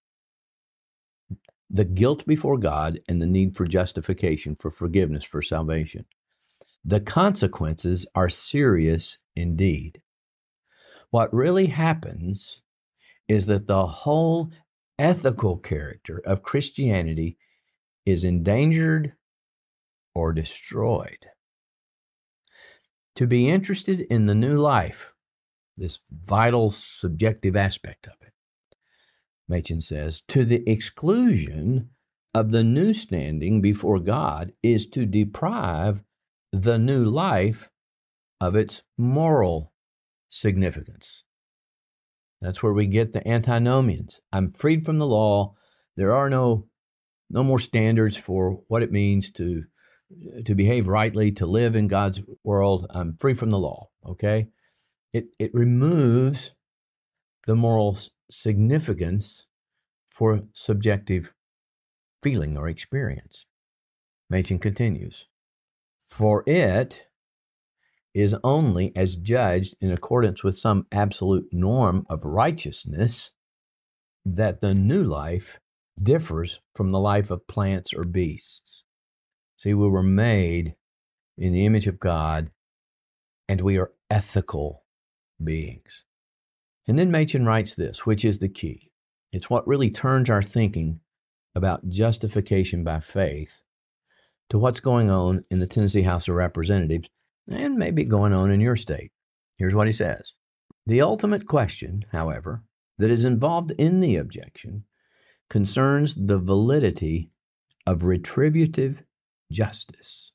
The 1.70 1.86
guilt 1.86 2.26
before 2.26 2.58
God 2.58 3.00
and 3.08 3.22
the 3.22 3.26
need 3.26 3.56
for 3.56 3.66
justification, 3.66 4.56
for 4.56 4.70
forgiveness, 4.70 5.24
for 5.24 5.42
salvation. 5.42 6.06
The 6.86 7.00
consequences 7.00 8.06
are 8.14 8.30
serious 8.30 9.18
indeed. 9.36 10.02
What 11.10 11.34
really 11.34 11.68
happens 11.68 12.62
is 13.28 13.48
that 13.48 13.68
the 13.68 13.88
whole 13.88 14.52
ethical 15.00 15.58
character 15.58 16.22
of 16.26 16.44
Christianity 16.44 17.38
is 18.06 18.24
endangered 18.24 19.14
or 20.14 20.32
destroyed. 20.32 21.26
To 23.16 23.26
be 23.26 23.50
interested 23.50 24.02
in 24.02 24.28
the 24.28 24.36
new 24.36 24.58
life 24.58 25.14
this 25.78 26.00
vital 26.10 26.70
subjective 26.70 27.56
aspect 27.56 28.08
of 28.08 28.14
it. 28.22 28.34
Machen 29.48 29.82
says, 29.82 30.22
to 30.28 30.46
the 30.46 30.68
exclusion 30.70 31.90
of 32.34 32.52
the 32.52 32.64
new 32.64 32.94
standing 32.94 33.62
before 33.62 34.00
God 34.00 34.54
is 34.64 34.86
to 34.88 35.06
deprive 35.06 36.04
the 36.64 36.78
new 36.78 37.04
life 37.04 37.70
of 38.40 38.56
its 38.56 38.84
moral 38.98 39.74
significance. 40.30 41.24
That's 42.42 42.62
where 42.62 42.74
we 42.74 42.88
get 42.88 43.14
the 43.14 43.28
antinomians. 43.28 44.22
I'm 44.32 44.50
freed 44.50 44.86
from 44.86 44.98
the 44.98 45.08
law. 45.08 45.56
There 45.96 46.14
are 46.14 46.30
no 46.30 46.68
no 47.30 47.44
more 47.44 47.60
standards 47.60 48.16
for 48.16 48.62
what 48.68 48.84
it 48.84 48.92
means 48.92 49.32
to 49.32 49.64
to 50.46 50.56
behave 50.56 50.88
rightly, 50.88 51.32
to 51.32 51.46
live 51.46 51.76
in 51.76 51.88
God's 51.88 52.22
world. 52.44 52.86
I'm 52.92 53.18
free 53.18 53.34
from 53.34 53.50
the 53.50 53.58
law, 53.58 53.90
okay? 54.06 54.50
it, 55.16 55.28
it 55.40 55.54
removes 55.54 56.52
the 57.48 57.56
moral 57.56 57.98
significance 58.30 59.48
for 60.12 60.42
subjective 60.52 61.34
feeling 62.22 62.58
or 62.58 62.68
experience. 62.68 63.46
Machen 64.30 64.60
continues, 64.60 65.28
for 66.16 66.46
it 66.48 67.08
is 68.14 68.34
only 68.42 68.96
as 68.96 69.18
judged 69.18 69.76
in 69.82 69.92
accordance 69.92 70.46
with 70.46 70.58
some 70.58 70.88
absolute 70.90 71.46
norm 71.52 72.06
of 72.10 72.24
righteousness 72.24 73.32
that 74.24 74.62
the 74.62 74.74
new 74.74 75.04
life 75.04 75.60
differs 76.02 76.62
from 76.74 76.90
the 76.90 77.00
life 77.00 77.32
of 77.32 77.46
plants 77.48 77.94
or 77.94 78.06
beasts. 78.06 78.86
See, 79.58 79.74
we 79.74 79.90
were 79.90 80.02
made 80.02 80.76
in 81.38 81.52
the 81.52 81.66
image 81.66 81.86
of 81.86 82.00
God 82.00 82.50
and 83.50 83.60
we 83.60 83.78
are 83.78 83.92
ethical 84.10 84.86
beings. 85.44 86.06
And 86.88 86.98
then 86.98 87.12
Machen 87.12 87.46
writes 87.46 87.76
this, 87.76 88.06
which 88.06 88.24
is 88.24 88.40
the 88.40 88.48
key. 88.48 88.90
It's 89.34 89.50
what 89.50 89.68
really 89.68 89.90
turns 89.90 90.30
our 90.30 90.42
thinking 90.42 91.02
about 91.54 91.90
justification 91.90 92.86
by 92.86 93.02
faith 93.02 93.65
to 94.50 94.60
what's 94.60 94.80
going 94.80 95.10
on 95.10 95.44
in 95.50 95.60
the 95.60 95.68
Tennessee 95.68 96.04
House 96.04 96.28
of 96.28 96.36
Representatives 96.36 97.10
and 97.50 97.76
maybe 97.76 98.04
going 98.04 98.34
on 98.34 98.52
in 98.52 98.62
your 98.62 98.76
state. 98.76 99.12
Here's 99.58 99.76
what 99.76 99.88
he 99.88 99.94
says 99.94 100.34
The 100.86 101.02
ultimate 101.02 101.48
question, 101.48 102.06
however, 102.12 102.64
that 102.98 103.12
is 103.12 103.26
involved 103.26 103.72
in 103.78 104.00
the 104.00 104.18
objection 104.18 104.86
concerns 105.50 106.16
the 106.16 106.40
validity 106.40 107.30
of 107.86 108.04
retributive 108.04 109.04
justice. 109.52 110.32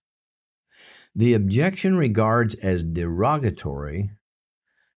The 1.14 1.34
objection 1.34 1.96
regards 1.96 2.54
as 2.56 2.84
derogatory 2.84 4.10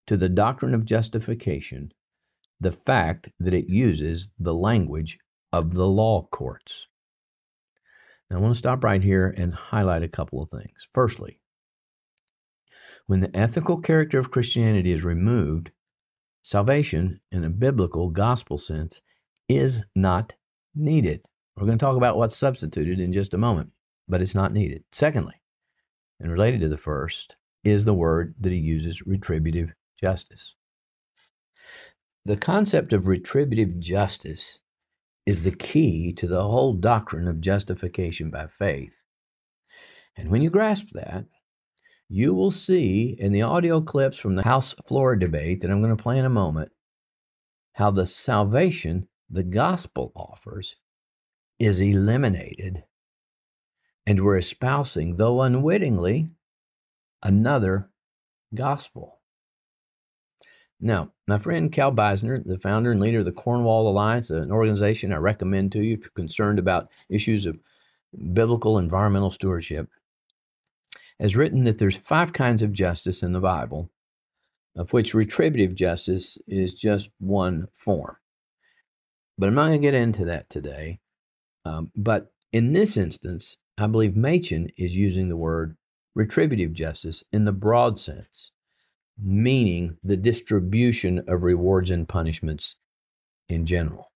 to 0.06 0.18
the 0.18 0.30
doctrine 0.30 0.76
of 0.76 0.86
justification 0.86 1.92
the 2.60 2.72
fact 2.72 3.30
that 3.40 3.54
it 3.54 3.70
uses 3.70 4.32
the 4.40 4.54
language 4.54 5.20
of 5.52 5.74
the 5.74 5.88
law 5.88 6.28
courts. 6.32 6.88
Now, 8.34 8.40
I 8.40 8.42
want 8.42 8.56
to 8.56 8.58
stop 8.58 8.84
right 8.84 9.04
here 9.04 9.32
and 9.38 9.54
highlight 9.54 10.02
a 10.02 10.08
couple 10.08 10.42
of 10.42 10.50
things. 10.50 10.88
Firstly, 10.92 11.40
when 13.06 13.20
the 13.20 13.30
ethical 13.38 13.78
character 13.80 14.18
of 14.18 14.32
Christianity 14.32 14.92
is 14.92 15.04
removed, 15.04 15.70
salvation 16.42 17.22
in 17.32 17.44
a 17.44 17.52
biblical 17.52 18.10
gospel 18.10 18.58
sense 18.58 19.02
is 19.48 19.84
not 19.96 20.34
needed. 20.74 21.28
We're 21.56 21.68
going 21.68 21.78
to 21.78 21.86
talk 21.86 21.96
about 21.96 22.18
what's 22.18 22.36
substituted 22.36 23.00
in 23.00 23.14
just 23.14 23.36
a 23.36 23.38
moment, 23.38 23.70
but 24.08 24.20
it's 24.20 24.34
not 24.34 24.52
needed. 24.52 24.84
Secondly, 24.92 25.36
and 26.20 26.32
related 26.32 26.60
to 26.62 26.70
the 26.70 26.78
first, 26.78 27.36
is 27.64 27.86
the 27.86 27.94
word 27.94 28.34
that 28.40 28.52
he 28.52 28.58
uses 28.58 29.06
retributive 29.06 29.76
justice. 30.02 30.56
The 32.26 32.38
concept 32.38 32.94
of 32.94 33.06
retributive 33.06 33.80
justice 33.80 34.60
is 35.26 35.44
the 35.44 35.52
key 35.52 36.14
to 36.14 36.28
the 36.28 36.44
whole 36.44 36.74
doctrine 36.74 37.28
of 37.28 37.42
justification 37.42 38.30
by 38.30 38.48
faith. 38.48 39.02
And 40.16 40.30
when 40.30 40.42
you 40.42 40.50
grasp 40.50 40.88
that, 40.94 41.26
you 42.10 42.34
will 42.34 42.52
see 42.52 43.16
in 43.18 43.32
the 43.32 43.42
audio 43.42 43.82
clips 43.82 44.20
from 44.20 44.36
the 44.36 44.44
House 44.44 44.74
floor 44.86 45.16
debate 45.16 45.62
that 45.62 45.72
I'm 45.72 45.82
going 45.82 45.96
to 45.96 46.04
play 46.04 46.20
in 46.20 46.26
a 46.26 46.30
moment 46.30 46.72
how 47.74 47.90
the 47.90 48.06
salvation 48.06 49.08
the 49.30 49.44
gospel 49.44 50.12
offers 50.16 50.76
is 51.58 51.80
eliminated, 51.82 52.84
and 54.06 54.24
we're 54.24 54.38
espousing, 54.38 55.16
though 55.16 55.42
unwittingly, 55.42 56.30
another 57.24 57.90
gospel. 58.54 59.22
Now, 60.84 61.14
my 61.30 61.38
friend 61.38 61.72
Cal 61.72 61.94
Beisner, 61.94 62.46
the 62.46 62.60
founder 62.60 62.92
and 62.92 63.00
leader 63.00 63.20
of 63.20 63.26
the 63.26 63.32
Cornwall 63.32 63.88
Alliance, 63.88 64.30
an 64.30 64.52
organization 64.52 65.14
I 65.14 65.16
recommend 65.16 65.72
to 65.72 65.82
you 65.82 65.94
if 65.94 66.02
you're 66.02 66.10
concerned 66.10 66.60
about 66.60 66.92
issues 67.08 67.46
of 67.46 67.58
biblical 68.34 68.78
environmental 68.78 69.32
stewardship, 69.32 69.88
has 71.22 71.38
written 71.38 71.64
that 71.64 71.80
there's 71.80 71.96
five 71.96 72.34
kinds 72.34 72.62
of 72.62 72.74
justice 72.74 73.24
in 73.24 73.32
the 73.32 73.40
Bible, 73.40 73.92
of 74.76 74.92
which 74.92 75.14
retributive 75.14 75.74
justice 75.74 76.38
is 76.48 76.74
just 76.74 77.12
one 77.18 77.68
form. 77.72 78.18
But 79.38 79.48
I'm 79.48 79.56
not 79.56 79.68
going 79.68 79.80
to 79.82 79.88
get 79.88 79.94
into 79.94 80.26
that 80.26 80.50
today. 80.50 81.00
Um, 81.64 81.94
but 81.96 82.34
in 82.52 82.74
this 82.74 82.98
instance, 82.98 83.56
I 83.78 83.88
believe 83.88 84.18
Machen 84.18 84.70
is 84.76 84.98
using 84.98 85.30
the 85.30 85.38
word 85.38 85.78
retributive 86.14 86.74
justice 86.74 87.24
in 87.32 87.46
the 87.46 87.54
broad 87.54 88.02
sense 88.02 88.52
meaning 89.22 89.98
the 90.04 90.18
distribution 90.18 91.24
of 91.28 91.44
rewards 91.44 91.92
and 91.92 92.08
punishments 92.08 92.76
in 93.50 93.66
general. 93.66 94.12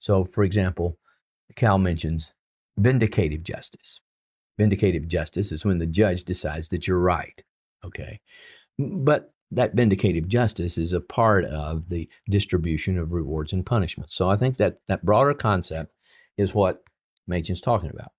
So, 0.00 0.24
for 0.24 0.44
example, 0.44 0.98
Cal 1.56 1.78
mentions 1.78 2.32
vindicative 2.78 3.42
justice. 3.42 4.00
Vindicative 4.60 5.06
justice 5.06 5.52
is 5.52 5.64
when 5.64 5.78
the 5.78 5.86
judge 5.86 6.24
decides 6.24 6.68
that 6.68 6.86
you're 6.86 6.98
right. 6.98 7.42
Okay. 7.84 8.20
But 8.78 9.32
that 9.50 9.76
vindicative 9.76 10.26
justice 10.26 10.78
is 10.78 10.92
a 10.92 11.00
part 11.00 11.44
of 11.44 11.88
the 11.88 12.08
distribution 12.28 12.98
of 12.98 13.12
rewards 13.12 13.52
and 13.52 13.64
punishments. 13.64 14.14
So 14.14 14.28
I 14.28 14.36
think 14.36 14.56
that 14.56 14.78
that 14.88 15.04
broader 15.04 15.34
concept 15.34 15.92
is 16.36 16.54
what 16.54 16.82
Machen's 17.26 17.60
talking 17.60 17.90
about. 17.90 18.12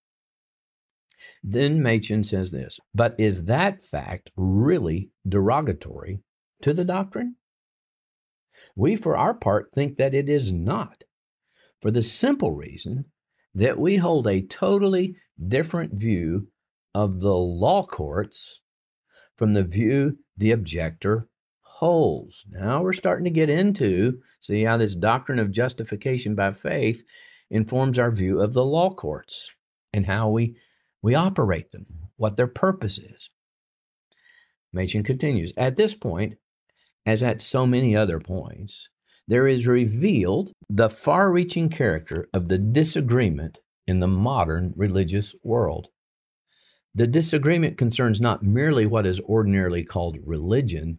Then 1.48 1.84
Machen 1.84 2.24
says 2.24 2.50
this, 2.50 2.80
but 2.96 3.14
is 3.20 3.44
that 3.44 3.84
fact 3.84 4.32
really 4.36 5.12
derogatory 5.30 6.24
to 6.64 6.74
the 6.74 6.84
doctrine? 6.84 7.36
We, 8.76 8.96
for 8.96 9.16
our 9.16 9.36
part, 9.36 9.72
think 9.72 9.98
that 9.98 10.16
it 10.16 10.28
is 10.28 10.52
not, 10.52 11.04
for 11.84 11.92
the 11.92 12.02
simple 12.02 12.52
reason 12.52 13.06
that 13.54 13.78
we 13.78 13.98
hold 13.98 14.26
a 14.26 14.42
totally 14.42 15.18
different 15.48 15.94
view 15.94 16.48
of 16.96 17.20
the 17.20 17.36
law 17.36 17.86
courts 17.86 18.62
from 19.38 19.54
the 19.54 19.64
view 19.64 20.18
the 20.36 20.52
objector 20.52 21.28
holds. 21.62 22.44
Now 22.50 22.82
we're 22.82 22.94
starting 22.94 23.26
to 23.26 23.30
get 23.30 23.52
into 23.52 24.20
see 24.40 24.64
how 24.64 24.78
this 24.78 24.96
doctrine 24.96 25.38
of 25.38 25.52
justification 25.52 26.34
by 26.34 26.54
faith 26.54 27.04
informs 27.52 28.00
our 28.00 28.10
view 28.10 28.42
of 28.42 28.54
the 28.54 28.66
law 28.66 28.90
courts 28.90 29.52
and 29.94 30.08
how 30.08 30.30
we 30.30 30.56
we 31.06 31.14
operate 31.14 31.72
them, 31.72 31.86
what 32.18 32.36
their 32.36 32.48
purpose 32.48 32.98
is. 32.98 33.30
Machen 34.74 35.04
continues 35.04 35.54
At 35.56 35.76
this 35.76 35.94
point, 35.94 36.34
as 37.06 37.22
at 37.22 37.44
so 37.44 37.68
many 37.68 37.96
other 37.96 38.20
points, 38.20 38.90
there 39.28 39.48
is 39.48 39.68
revealed 39.68 40.52
the 40.68 40.90
far 40.90 41.32
reaching 41.32 41.70
character 41.70 42.28
of 42.34 42.48
the 42.48 42.58
disagreement 42.58 43.60
in 43.86 44.00
the 44.00 44.08
modern 44.08 44.74
religious 44.76 45.36
world. 45.44 45.90
The 46.96 47.06
disagreement 47.06 47.78
concerns 47.78 48.20
not 48.20 48.42
merely 48.42 48.88
what 48.88 49.06
is 49.06 49.20
ordinarily 49.20 49.84
called 49.84 50.18
religion, 50.26 50.98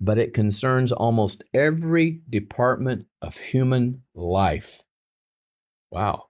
but 0.00 0.18
it 0.18 0.34
concerns 0.34 0.92
almost 0.92 1.42
every 1.52 2.20
department 2.30 3.06
of 3.20 3.36
human 3.38 4.02
life. 4.14 4.84
Wow. 5.90 6.26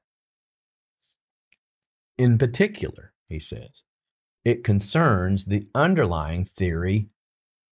In 2.18 2.38
particular, 2.38 3.12
he 3.29 3.40
says, 3.40 3.85
it 4.44 4.64
concerns 4.64 5.44
the 5.44 5.66
underlying 5.75 6.44
theory 6.44 7.09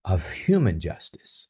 of 0.04 0.32
human 0.32 0.80
justice. 0.80 1.48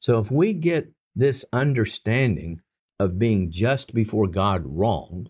So 0.00 0.18
if 0.18 0.30
we 0.30 0.52
get 0.52 0.92
this 1.14 1.44
understanding 1.52 2.60
of 2.98 3.18
being 3.18 3.50
just 3.50 3.92
before 3.94 4.26
God 4.26 4.62
wrong, 4.64 5.28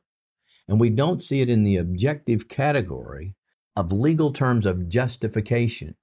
and 0.69 0.81
we 0.81 0.91
don't 0.91 1.23
see 1.23 1.41
it 1.41 1.49
in 1.49 1.63
the 1.63 1.77
objective 1.77 2.49
category 2.49 3.35
of 3.77 3.93
legal 3.93 4.33
terms 4.33 4.67
of 4.67 4.89
justification, 4.89 5.97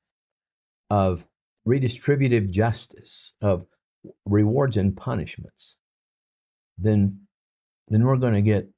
of 0.89 1.25
redistributive 1.67 2.49
justice, 2.49 3.33
of 3.41 3.65
rewards 4.25 4.77
and 4.77 4.95
punishments, 4.95 5.75
then, 6.77 7.19
then 7.87 8.03
we're 8.03 8.17
going 8.17 8.33
to 8.33 8.41
get 8.41 8.69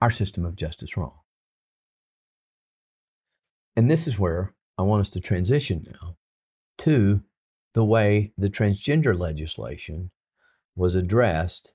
our 0.00 0.10
system 0.10 0.44
of 0.44 0.56
justice 0.56 0.96
wrong. 0.96 1.14
And 3.76 3.90
this 3.90 4.06
is 4.06 4.18
where 4.18 4.54
I 4.78 4.82
want 4.82 5.00
us 5.00 5.10
to 5.10 5.20
transition 5.20 5.86
now 6.00 6.16
to 6.78 7.22
the 7.74 7.84
way 7.84 8.32
the 8.38 8.50
transgender 8.50 9.18
legislation 9.18 10.10
was 10.74 10.94
addressed 10.94 11.74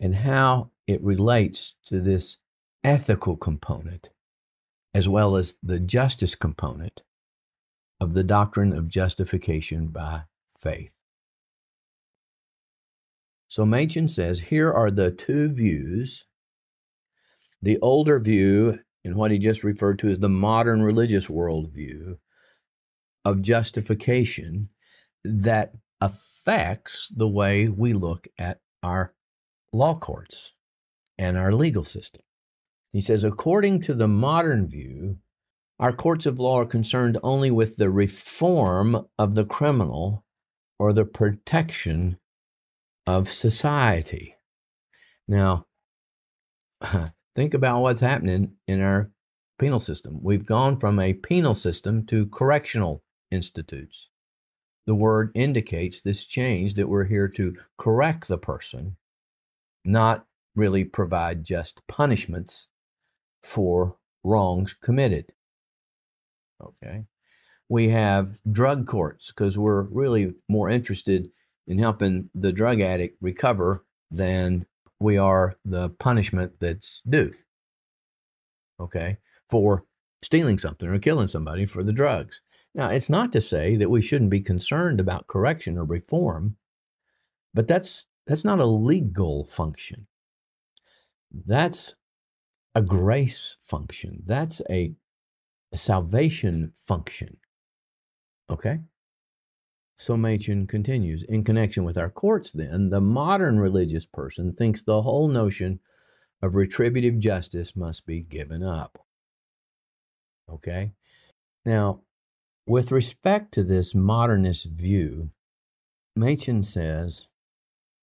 and 0.00 0.14
how 0.14 0.70
it 0.86 1.02
relates 1.02 1.74
to 1.86 2.00
this 2.00 2.38
ethical 2.82 3.36
component 3.36 4.10
as 4.94 5.08
well 5.08 5.36
as 5.36 5.56
the 5.62 5.80
justice 5.80 6.34
component 6.34 7.02
of 8.00 8.14
the 8.14 8.22
doctrine 8.22 8.72
of 8.72 8.88
justification 8.88 9.88
by 9.88 10.22
faith. 10.58 10.94
So 13.48 13.66
Machen 13.66 14.08
says 14.08 14.40
here 14.40 14.72
are 14.72 14.90
the 14.90 15.10
two 15.10 15.48
views. 15.48 16.26
The 17.64 17.78
older 17.80 18.18
view, 18.18 18.78
and 19.06 19.16
what 19.16 19.30
he 19.30 19.38
just 19.38 19.64
referred 19.64 19.98
to 20.00 20.10
as 20.10 20.18
the 20.18 20.28
modern 20.28 20.82
religious 20.82 21.28
worldview 21.28 22.18
of 23.24 23.40
justification, 23.40 24.68
that 25.24 25.72
affects 25.98 27.10
the 27.16 27.26
way 27.26 27.68
we 27.68 27.94
look 27.94 28.28
at 28.38 28.60
our 28.82 29.14
law 29.72 29.98
courts 29.98 30.52
and 31.16 31.38
our 31.38 31.52
legal 31.52 31.84
system. 31.84 32.20
He 32.92 33.00
says, 33.00 33.24
according 33.24 33.80
to 33.82 33.94
the 33.94 34.08
modern 34.08 34.68
view, 34.68 35.16
our 35.80 35.92
courts 35.92 36.26
of 36.26 36.38
law 36.38 36.60
are 36.60 36.66
concerned 36.66 37.16
only 37.22 37.50
with 37.50 37.78
the 37.78 37.88
reform 37.88 39.06
of 39.18 39.34
the 39.34 39.46
criminal 39.46 40.26
or 40.78 40.92
the 40.92 41.06
protection 41.06 42.18
of 43.06 43.32
society. 43.32 44.36
Now, 45.26 45.64
think 47.34 47.54
about 47.54 47.80
what's 47.80 48.00
happening 48.00 48.52
in 48.66 48.82
our 48.82 49.10
penal 49.58 49.80
system. 49.80 50.18
We've 50.22 50.46
gone 50.46 50.78
from 50.78 50.98
a 50.98 51.12
penal 51.12 51.54
system 51.54 52.06
to 52.06 52.26
correctional 52.26 53.02
institutes. 53.30 54.08
The 54.86 54.94
word 54.94 55.30
indicates 55.34 56.00
this 56.00 56.26
change 56.26 56.74
that 56.74 56.88
we're 56.88 57.04
here 57.04 57.28
to 57.28 57.56
correct 57.78 58.28
the 58.28 58.38
person, 58.38 58.96
not 59.84 60.26
really 60.54 60.84
provide 60.84 61.44
just 61.44 61.86
punishments 61.88 62.68
for 63.42 63.96
wrongs 64.22 64.74
committed. 64.74 65.32
Okay. 66.62 67.04
We 67.68 67.88
have 67.88 68.38
drug 68.50 68.86
courts 68.86 69.28
because 69.28 69.56
we're 69.56 69.82
really 69.82 70.34
more 70.48 70.68
interested 70.68 71.30
in 71.66 71.78
helping 71.78 72.28
the 72.34 72.52
drug 72.52 72.80
addict 72.80 73.16
recover 73.22 73.84
than 74.10 74.66
we 75.04 75.18
are 75.18 75.56
the 75.64 75.90
punishment 75.90 76.52
that's 76.60 77.02
due. 77.08 77.32
Okay. 78.80 79.18
For 79.50 79.84
stealing 80.22 80.58
something 80.58 80.88
or 80.88 80.98
killing 80.98 81.28
somebody 81.28 81.66
for 81.66 81.84
the 81.84 81.92
drugs. 81.92 82.40
Now, 82.74 82.88
it's 82.88 83.10
not 83.10 83.30
to 83.32 83.40
say 83.40 83.76
that 83.76 83.90
we 83.90 84.00
shouldn't 84.00 84.30
be 84.30 84.40
concerned 84.40 84.98
about 84.98 85.26
correction 85.26 85.78
or 85.78 85.84
reform, 85.84 86.56
but 87.52 87.68
that's 87.68 88.06
that's 88.26 88.44
not 88.44 88.58
a 88.58 88.64
legal 88.64 89.44
function. 89.44 90.06
That's 91.46 91.94
a 92.74 92.80
grace 92.80 93.58
function. 93.62 94.22
That's 94.24 94.62
a, 94.70 94.94
a 95.72 95.76
salvation 95.76 96.72
function. 96.74 97.36
Okay? 98.48 98.80
So 99.96 100.16
Machen 100.16 100.66
continues 100.66 101.22
In 101.22 101.44
connection 101.44 101.84
with 101.84 101.96
our 101.96 102.10
courts, 102.10 102.50
then, 102.52 102.90
the 102.90 103.00
modern 103.00 103.58
religious 103.58 104.06
person 104.06 104.52
thinks 104.52 104.82
the 104.82 105.02
whole 105.02 105.28
notion 105.28 105.80
of 106.42 106.54
retributive 106.54 107.18
justice 107.18 107.76
must 107.76 108.04
be 108.04 108.20
given 108.20 108.62
up. 108.62 108.98
Okay? 110.50 110.92
Now, 111.64 112.02
with 112.66 112.92
respect 112.92 113.52
to 113.54 113.64
this 113.64 113.94
modernist 113.94 114.66
view, 114.66 115.30
Machen 116.16 116.62
says 116.62 117.26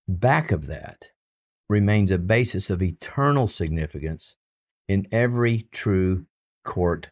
back 0.08 0.51
of 0.51 0.67
that 0.67 1.12
remains 1.69 2.12
a 2.12 2.17
basis 2.17 2.69
of 2.69 2.82
eternal 2.82 3.47
significance 3.47 4.36
in 4.88 5.08
every 5.12 5.67
true 5.71 6.25
court 6.65 7.10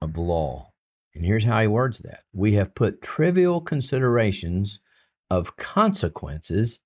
of 0.00 0.18
law. 0.18 0.73
And 1.14 1.24
here's 1.24 1.44
how 1.44 1.60
he 1.60 1.66
words 1.66 2.00
that 2.00 2.24
we 2.32 2.54
have 2.54 2.74
put 2.74 3.02
trivial 3.02 3.60
considerations 3.60 4.80
of 5.30 5.56
consequences 5.56 6.80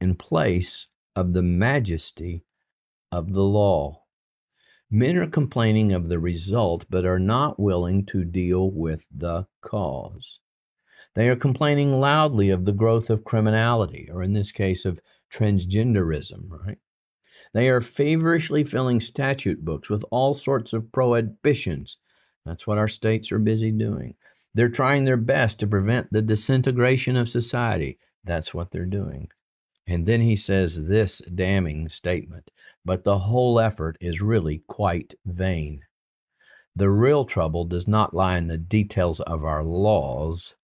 in 0.00 0.14
place 0.14 0.88
of 1.14 1.32
the 1.32 1.42
majesty 1.42 2.44
of 3.10 3.32
the 3.32 3.42
law. 3.42 4.02
Men 4.90 5.16
are 5.16 5.26
complaining 5.26 5.92
of 5.92 6.08
the 6.08 6.18
result, 6.18 6.86
but 6.88 7.04
are 7.04 7.18
not 7.18 7.58
willing 7.58 8.04
to 8.06 8.24
deal 8.24 8.70
with 8.70 9.06
the 9.10 9.46
cause. 9.62 10.38
They 11.14 11.28
are 11.28 11.36
complaining 11.36 11.98
loudly 11.98 12.50
of 12.50 12.66
the 12.66 12.72
growth 12.72 13.08
of 13.08 13.24
criminality, 13.24 14.08
or 14.12 14.22
in 14.22 14.34
this 14.34 14.52
case, 14.52 14.84
of 14.84 15.00
transgenderism, 15.32 16.50
right? 16.50 16.78
They 17.54 17.68
are 17.68 17.80
feverishly 17.80 18.64
filling 18.64 19.00
statute 19.00 19.64
books 19.64 19.88
with 19.88 20.04
all 20.10 20.34
sorts 20.34 20.74
of 20.74 20.92
prohibitions. 20.92 21.96
That's 22.46 22.66
what 22.66 22.78
our 22.78 22.88
states 22.88 23.32
are 23.32 23.40
busy 23.40 23.72
doing. 23.72 24.14
They're 24.54 24.68
trying 24.68 25.04
their 25.04 25.16
best 25.16 25.58
to 25.60 25.66
prevent 25.66 26.12
the 26.12 26.22
disintegration 26.22 27.16
of 27.16 27.28
society. 27.28 27.98
That's 28.24 28.54
what 28.54 28.70
they're 28.70 28.86
doing. 28.86 29.28
And 29.86 30.06
then 30.06 30.20
he 30.20 30.36
says 30.36 30.84
this 30.84 31.20
damning 31.34 31.88
statement 31.88 32.50
But 32.84 33.04
the 33.04 33.18
whole 33.18 33.60
effort 33.60 33.98
is 34.00 34.22
really 34.22 34.62
quite 34.68 35.14
vain. 35.26 35.80
The 36.74 36.88
real 36.88 37.24
trouble 37.24 37.64
does 37.64 37.88
not 37.88 38.14
lie 38.14 38.38
in 38.38 38.48
the 38.48 38.58
details 38.58 39.20
of 39.20 39.44
our 39.44 39.64
laws, 39.64 40.54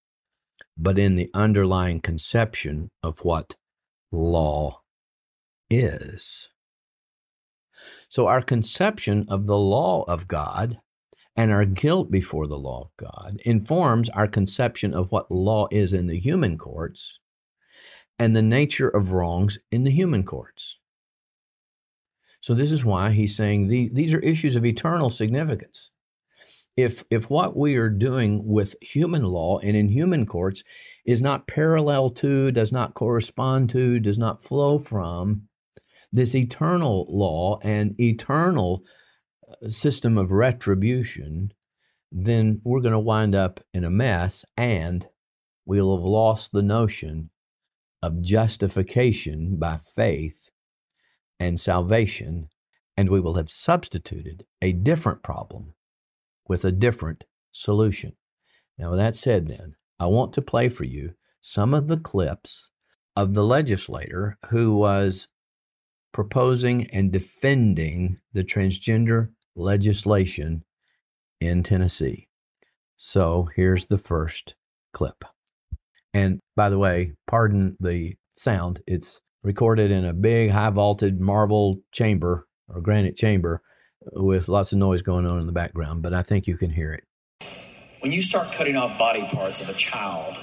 but 0.76 0.98
in 0.98 1.16
the 1.16 1.30
underlying 1.34 2.00
conception 2.00 2.90
of 3.02 3.24
what 3.24 3.56
law 4.10 4.82
is. 5.70 6.50
So, 8.08 8.26
our 8.26 8.42
conception 8.42 9.26
of 9.28 9.46
the 9.46 9.56
law 9.56 10.04
of 10.06 10.28
God 10.28 10.78
and 11.36 11.50
our 11.50 11.64
guilt 11.64 12.10
before 12.10 12.46
the 12.46 12.58
law 12.58 12.82
of 12.82 12.96
God 12.96 13.40
informs 13.44 14.08
our 14.10 14.26
conception 14.28 14.92
of 14.92 15.12
what 15.12 15.30
law 15.30 15.68
is 15.70 15.92
in 15.92 16.06
the 16.06 16.18
human 16.18 16.58
courts 16.58 17.20
and 18.18 18.36
the 18.36 18.42
nature 18.42 18.88
of 18.88 19.12
wrongs 19.12 19.58
in 19.70 19.84
the 19.84 19.90
human 19.90 20.24
courts. 20.24 20.78
So, 22.40 22.54
this 22.54 22.72
is 22.72 22.84
why 22.84 23.12
he's 23.12 23.36
saying 23.36 23.68
the, 23.68 23.88
these 23.92 24.12
are 24.12 24.18
issues 24.18 24.56
of 24.56 24.66
eternal 24.66 25.10
significance. 25.10 25.90
If, 26.76 27.04
if 27.10 27.28
what 27.30 27.56
we 27.56 27.76
are 27.76 27.90
doing 27.90 28.46
with 28.46 28.74
human 28.80 29.24
law 29.24 29.58
and 29.58 29.76
in 29.76 29.88
human 29.88 30.24
courts 30.26 30.64
is 31.04 31.20
not 31.20 31.46
parallel 31.46 32.10
to, 32.10 32.50
does 32.50 32.72
not 32.72 32.94
correspond 32.94 33.70
to, 33.70 34.00
does 34.00 34.18
not 34.18 34.42
flow 34.42 34.78
from 34.78 35.42
this 36.12 36.34
eternal 36.34 37.06
law 37.08 37.58
and 37.62 37.98
eternal 38.00 38.84
system 39.70 40.18
of 40.18 40.32
retribution, 40.32 41.52
then 42.10 42.60
we're 42.64 42.80
going 42.80 42.92
to 42.92 42.98
wind 42.98 43.34
up 43.34 43.60
in 43.72 43.84
a 43.84 43.90
mess 43.90 44.44
and 44.56 45.08
we'll 45.64 45.96
have 45.96 46.04
lost 46.04 46.52
the 46.52 46.62
notion 46.62 47.30
of 48.02 48.20
justification 48.20 49.56
by 49.56 49.76
faith 49.76 50.50
and 51.38 51.58
salvation, 51.58 52.48
and 52.96 53.08
we 53.08 53.20
will 53.20 53.34
have 53.34 53.50
substituted 53.50 54.44
a 54.60 54.72
different 54.72 55.22
problem 55.22 55.74
with 56.48 56.64
a 56.64 56.72
different 56.72 57.24
solution. 57.52 58.14
Now, 58.78 58.90
with 58.90 58.98
that 58.98 59.16
said, 59.16 59.48
then, 59.48 59.76
I 59.98 60.06
want 60.06 60.32
to 60.34 60.42
play 60.42 60.68
for 60.68 60.84
you 60.84 61.14
some 61.40 61.74
of 61.74 61.88
the 61.88 61.96
clips 61.96 62.68
of 63.16 63.34
the 63.34 63.44
legislator 63.44 64.38
who 64.48 64.74
was 64.74 65.28
proposing 66.12 66.88
and 66.90 67.12
defending 67.12 68.18
the 68.32 68.44
transgender 68.44 69.30
legislation 69.54 70.64
in 71.40 71.62
Tennessee. 71.62 72.28
So 72.96 73.48
here's 73.56 73.86
the 73.86 73.98
first 73.98 74.54
clip. 74.92 75.24
And 76.14 76.40
by 76.56 76.68
the 76.68 76.78
way, 76.78 77.12
pardon 77.26 77.76
the 77.80 78.14
sound, 78.34 78.80
it's 78.86 79.20
recorded 79.42 79.90
in 79.90 80.04
a 80.04 80.12
big 80.12 80.50
high 80.50 80.70
vaulted 80.70 81.20
marble 81.20 81.78
chamber 81.90 82.46
or 82.68 82.80
granite 82.80 83.16
chamber 83.16 83.62
with 84.12 84.48
lots 84.48 84.72
of 84.72 84.78
noise 84.78 85.02
going 85.02 85.26
on 85.26 85.38
in 85.38 85.46
the 85.46 85.52
background, 85.52 86.02
but 86.02 86.12
I 86.12 86.22
think 86.22 86.46
you 86.46 86.56
can 86.56 86.70
hear 86.70 86.92
it. 86.92 87.04
When 88.00 88.12
you 88.12 88.20
start 88.20 88.52
cutting 88.52 88.76
off 88.76 88.98
body 88.98 89.26
parts 89.32 89.60
of 89.60 89.68
a 89.68 89.74
child 89.74 90.36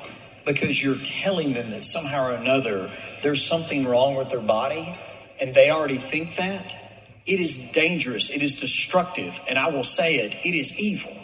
because 0.46 0.82
you're 0.84 0.98
telling 1.04 1.54
them 1.54 1.70
that 1.72 1.84
somehow 1.84 2.32
or 2.32 2.36
another 2.36 2.90
there's 3.22 3.46
something 3.46 3.86
wrong 3.86 4.16
with 4.16 4.30
their 4.30 4.40
body, 4.40 4.98
and 5.42 5.54
they 5.54 5.70
already 5.70 5.98
think 5.98 6.36
that, 6.38 6.89
it 7.30 7.40
is 7.40 7.60
dangerous, 7.60 8.32
it 8.32 8.42
is 8.42 8.56
destructive, 8.56 9.40
and 9.48 9.60
I 9.60 9.70
will 9.70 9.84
say 9.84 10.16
it, 10.16 10.34
it 10.44 10.58
is 10.58 10.78
evil. 10.80 11.16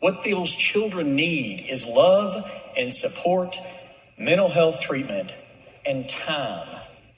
What 0.00 0.22
those 0.22 0.54
children 0.54 1.16
need 1.16 1.64
is 1.66 1.86
love 1.86 2.50
and 2.76 2.92
support, 2.92 3.58
mental 4.18 4.50
health 4.50 4.80
treatment, 4.80 5.32
and 5.86 6.06
time. 6.06 6.68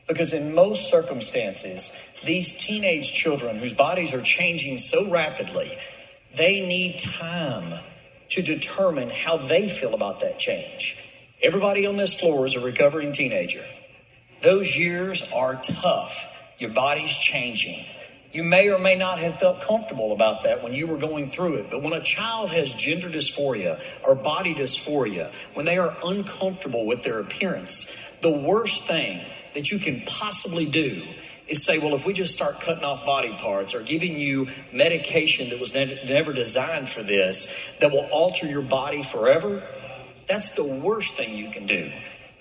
Because 0.07 0.33
in 0.33 0.55
most 0.55 0.89
circumstances, 0.89 1.93
these 2.25 2.55
teenage 2.55 3.13
children 3.13 3.57
whose 3.57 3.75
bodies 3.75 4.15
are 4.15 4.23
changing 4.23 4.79
so 4.79 5.11
rapidly, 5.11 5.77
they 6.37 6.65
need 6.67 7.01
time 7.01 7.81
to 8.31 8.43
determine 8.43 9.11
how 9.11 9.37
they 9.37 9.69
feel 9.69 9.95
about 9.95 10.21
that 10.21 10.39
change. 10.39 10.97
Everybody 11.43 11.87
on 11.87 11.97
this 11.97 12.19
floor 12.19 12.47
is 12.47 12.55
a 12.55 12.61
recovering 12.61 13.11
teenager. 13.11 13.65
Those 14.43 14.79
years 14.79 15.29
are 15.35 15.57
tough. 15.57 16.27
Your 16.59 16.71
body's 16.71 17.17
changing. 17.17 17.85
You 18.33 18.43
may 18.43 18.69
or 18.69 18.79
may 18.79 18.95
not 18.95 19.19
have 19.21 19.41
felt 19.41 19.63
comfortable 19.63 20.13
about 20.13 20.43
that 20.43 20.63
when 20.63 20.75
you 20.75 20.87
were 20.87 20.99
going 20.99 21.29
through 21.29 21.55
it, 21.55 21.71
but 21.71 21.83
when 21.83 21.95
a 21.95 22.03
child 22.03 22.51
has 22.51 22.75
gender 22.75 23.09
dysphoria 23.09 23.81
or 24.05 24.15
body 24.15 24.55
dysphoria, 24.55 25.33
when 25.55 25.65
they 25.65 25.79
are 25.79 25.97
uncomfortable 26.05 26.87
with 26.87 27.03
their 27.03 27.21
appearance, 27.21 27.97
the 28.21 28.31
worst 28.31 28.87
thing 28.87 29.25
that 29.55 29.71
you 29.71 29.79
can 29.79 30.03
possibly 30.07 30.67
do 30.67 31.03
is 31.47 31.65
say, 31.65 31.79
well, 31.79 31.95
if 31.95 32.07
we 32.07 32.13
just 32.13 32.35
start 32.35 32.61
cutting 32.61 32.85
off 32.85 33.07
body 33.07 33.33
parts 33.39 33.75
or 33.75 33.83
giving 33.83 34.19
you 34.19 34.47
medication 34.73 35.49
that 35.49 35.59
was 35.59 35.73
ne- 35.73 35.99
never 36.07 36.35
designed 36.35 36.89
for 36.89 37.03
this 37.03 37.55
that 37.81 37.91
will 37.91 38.07
alter 38.13 38.47
your 38.47 38.61
body 38.61 39.03
forever, 39.03 39.63
that's 40.27 40.51
the 40.51 40.65
worst 40.65 41.17
thing 41.17 41.35
you 41.35 41.51
can 41.51 41.65
do. 41.65 41.91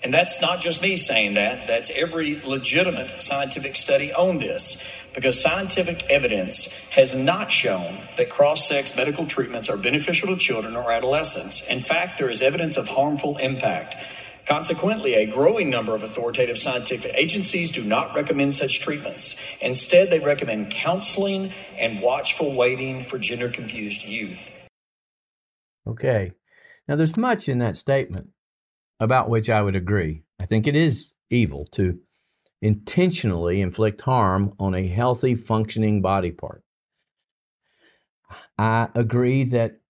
And 0.02 0.14
that's 0.14 0.40
not 0.40 0.60
just 0.60 0.80
me 0.80 0.96
saying 0.96 1.34
that, 1.34 1.66
that's 1.66 1.90
every 1.90 2.40
legitimate 2.40 3.20
scientific 3.20 3.74
study 3.74 4.12
on 4.12 4.38
this. 4.38 4.82
Because 5.14 5.40
scientific 5.40 6.04
evidence 6.08 6.88
has 6.90 7.16
not 7.16 7.50
shown 7.50 7.98
that 8.16 8.30
cross 8.30 8.68
sex 8.68 8.94
medical 8.96 9.26
treatments 9.26 9.68
are 9.68 9.76
beneficial 9.76 10.28
to 10.28 10.36
children 10.36 10.76
or 10.76 10.92
adolescents. 10.92 11.66
In 11.68 11.80
fact, 11.80 12.18
there 12.18 12.30
is 12.30 12.42
evidence 12.42 12.76
of 12.76 12.86
harmful 12.86 13.36
impact. 13.38 13.96
Consequently, 14.46 15.14
a 15.14 15.26
growing 15.26 15.68
number 15.68 15.94
of 15.94 16.04
authoritative 16.04 16.56
scientific 16.58 17.12
agencies 17.14 17.72
do 17.72 17.82
not 17.82 18.14
recommend 18.14 18.54
such 18.54 18.80
treatments. 18.80 19.36
Instead, 19.60 20.08
they 20.08 20.20
recommend 20.20 20.70
counseling 20.70 21.52
and 21.76 22.00
watchful 22.00 22.54
waiting 22.54 23.02
for 23.02 23.18
gender 23.18 23.50
confused 23.50 24.04
youth. 24.04 24.50
Okay. 25.86 26.32
Now, 26.86 26.96
there's 26.96 27.16
much 27.16 27.48
in 27.48 27.58
that 27.58 27.76
statement 27.76 28.28
about 29.00 29.28
which 29.28 29.48
I 29.48 29.62
would 29.62 29.76
agree. 29.76 30.22
I 30.40 30.46
think 30.46 30.66
it 30.66 30.76
is 30.76 31.12
evil 31.30 31.66
to 31.72 31.98
intentionally 32.60 33.60
inflict 33.60 34.00
harm 34.02 34.54
on 34.58 34.74
a 34.74 34.86
healthy, 34.86 35.34
functioning 35.34 36.02
body 36.02 36.32
part. 36.32 36.62
I 38.58 38.88
agree 38.94 39.44
that 39.44 39.80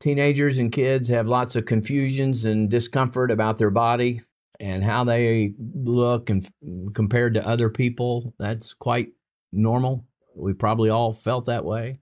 teenagers 0.00 0.58
and 0.58 0.72
kids 0.72 1.08
have 1.08 1.26
lots 1.26 1.56
of 1.56 1.66
confusions 1.66 2.44
and 2.44 2.70
discomfort 2.70 3.30
about 3.30 3.58
their 3.58 3.70
body 3.70 4.22
and 4.60 4.82
how 4.84 5.04
they 5.04 5.54
look 5.58 6.30
and 6.30 6.46
compared 6.94 7.34
to 7.34 7.46
other 7.46 7.68
people. 7.68 8.34
That's 8.38 8.74
quite 8.74 9.08
normal. 9.52 10.06
We 10.34 10.52
probably 10.54 10.90
all 10.90 11.12
felt 11.12 11.46
that 11.46 11.64
way. 11.64 12.00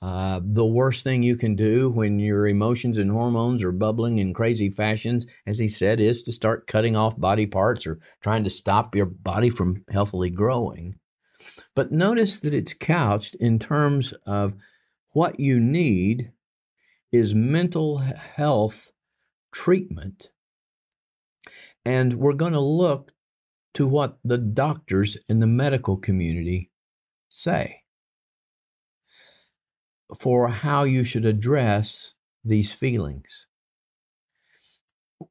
Uh, 0.00 0.40
the 0.42 0.64
worst 0.64 1.02
thing 1.02 1.22
you 1.22 1.36
can 1.36 1.56
do 1.56 1.90
when 1.90 2.18
your 2.18 2.46
emotions 2.46 2.98
and 2.98 3.10
hormones 3.10 3.64
are 3.64 3.72
bubbling 3.72 4.18
in 4.18 4.32
crazy 4.32 4.70
fashions, 4.70 5.26
as 5.46 5.58
he 5.58 5.68
said, 5.68 5.98
is 6.00 6.22
to 6.22 6.32
start 6.32 6.66
cutting 6.66 6.94
off 6.94 7.18
body 7.18 7.46
parts 7.46 7.86
or 7.86 7.98
trying 8.20 8.44
to 8.44 8.50
stop 8.50 8.94
your 8.94 9.06
body 9.06 9.50
from 9.50 9.84
healthily 9.90 10.30
growing. 10.30 10.94
But 11.74 11.90
notice 11.90 12.38
that 12.40 12.54
it's 12.54 12.74
couched 12.74 13.34
in 13.36 13.58
terms 13.58 14.14
of 14.24 14.54
what 15.10 15.40
you 15.40 15.58
need 15.58 16.32
is 17.10 17.34
mental 17.34 17.98
health 17.98 18.92
treatment. 19.52 20.30
And 21.84 22.14
we're 22.14 22.34
going 22.34 22.52
to 22.52 22.60
look 22.60 23.12
to 23.74 23.86
what 23.86 24.18
the 24.24 24.38
doctors 24.38 25.16
in 25.28 25.40
the 25.40 25.46
medical 25.46 25.96
community 25.96 26.70
say 27.28 27.82
for 30.16 30.48
how 30.48 30.84
you 30.84 31.04
should 31.04 31.24
address 31.24 32.14
these 32.44 32.72
feelings. 32.72 33.46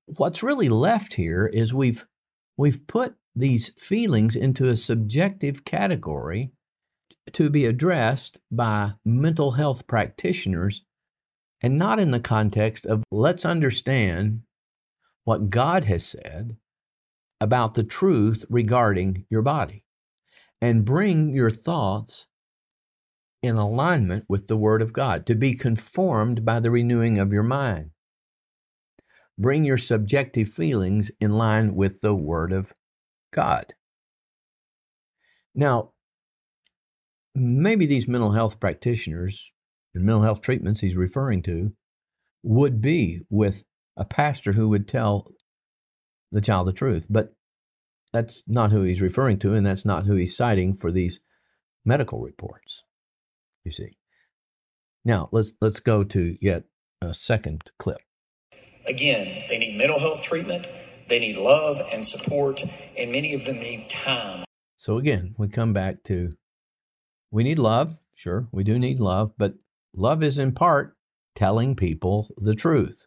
What's 0.06 0.44
really 0.44 0.70
left 0.70 1.14
here 1.14 1.48
is 1.48 1.74
we've 1.74 2.06
we've 2.58 2.86
put 2.88 3.16
these 3.36 3.70
feelings 3.78 4.36
into 4.36 4.68
a 4.68 4.76
subjective 4.76 5.64
category 5.64 6.52
to 7.34 7.50
be 7.50 7.66
addressed 7.66 8.40
by 8.52 8.94
mental 9.06 9.52
health 9.52 9.86
practitioners 9.88 10.84
and 11.62 11.78
not 11.78 12.00
in 12.00 12.12
the 12.12 12.20
context 12.20 12.86
of 12.86 13.04
let's 13.12 13.46
understand 13.46 14.42
what 15.24 15.50
God 15.50 15.86
has 15.86 16.06
said 16.06 16.58
about 17.42 17.74
the 17.74 17.84
truth 17.84 18.46
regarding 18.50 19.26
your 19.30 19.42
body 19.42 19.84
and 20.62 20.86
bring 20.86 21.30
your 21.30 21.50
thoughts 21.50 22.28
in 23.48 23.56
alignment 23.56 24.26
with 24.28 24.48
the 24.48 24.58
Word 24.58 24.82
of 24.82 24.94
God, 24.94 25.26
to 25.26 25.36
be 25.36 25.56
conformed 25.56 26.46
by 26.46 26.60
the 26.60 26.70
renewing 26.70 27.18
of 27.18 27.34
your 27.34 27.44
mind. 27.44 27.92
Bring 29.40 29.64
your 29.64 29.78
subjective 29.78 30.50
feelings 30.50 31.10
in 31.20 31.32
line 31.32 31.76
with 31.76 32.02
the 32.02 32.14
Word 32.14 32.52
of 32.52 32.74
God. 33.34 33.74
Now, 35.56 35.94
maybe 37.34 37.86
these 37.86 38.08
mental 38.08 38.32
health 38.32 38.60
practitioners 38.60 39.52
and 39.96 40.04
mental 40.04 40.24
health 40.24 40.42
treatments 40.42 40.82
he's 40.82 40.96
referring 40.96 41.42
to 41.44 41.74
would 42.44 42.82
be 42.82 43.22
with 43.30 43.64
a 43.96 44.06
pastor 44.06 44.54
who 44.54 44.70
would 44.70 44.88
tell 44.88 45.32
the 46.32 46.42
child 46.42 46.68
the 46.68 46.74
truth, 46.74 47.08
but 47.10 47.34
that's 48.14 48.44
not 48.48 48.72
who 48.72 48.82
he's 48.84 49.02
referring 49.02 49.40
to, 49.40 49.54
and 49.54 49.66
that's 49.66 49.86
not 49.86 50.06
who 50.06 50.16
he's 50.16 50.36
citing 50.36 50.76
for 50.76 50.92
these 50.92 51.20
medical 51.86 52.20
reports 52.22 52.84
you 53.68 53.72
see. 53.72 53.98
Now 55.04 55.28
let's 55.32 55.54
let's 55.62 55.82
go 55.82 56.04
to 56.06 56.38
yet 56.42 56.64
a 57.02 57.14
second 57.14 57.70
clip. 57.78 58.00
Again, 58.88 59.44
they 59.50 59.60
need 59.60 59.78
mental 59.78 60.00
health 60.00 60.24
treatment, 60.24 60.68
they 61.10 61.20
need 61.20 61.38
love 61.38 61.82
and 61.94 62.04
support, 62.04 62.64
and 62.98 63.12
many 63.12 63.34
of 63.34 63.44
them 63.46 63.60
need 63.60 63.90
time. 63.90 64.46
So 64.78 64.98
again, 64.98 65.36
we 65.38 65.50
come 65.50 65.74
back 65.74 66.04
to 66.06 66.32
we 67.30 67.44
need 67.44 67.60
love, 67.60 67.98
sure, 68.16 68.48
we 68.54 68.64
do 68.64 68.80
need 68.80 69.02
love, 69.02 69.34
but 69.38 69.56
love 69.94 70.24
is 70.24 70.38
in 70.38 70.54
part 70.54 70.96
telling 71.36 71.76
people 71.76 72.30
the 72.38 72.56
truth. 72.56 73.06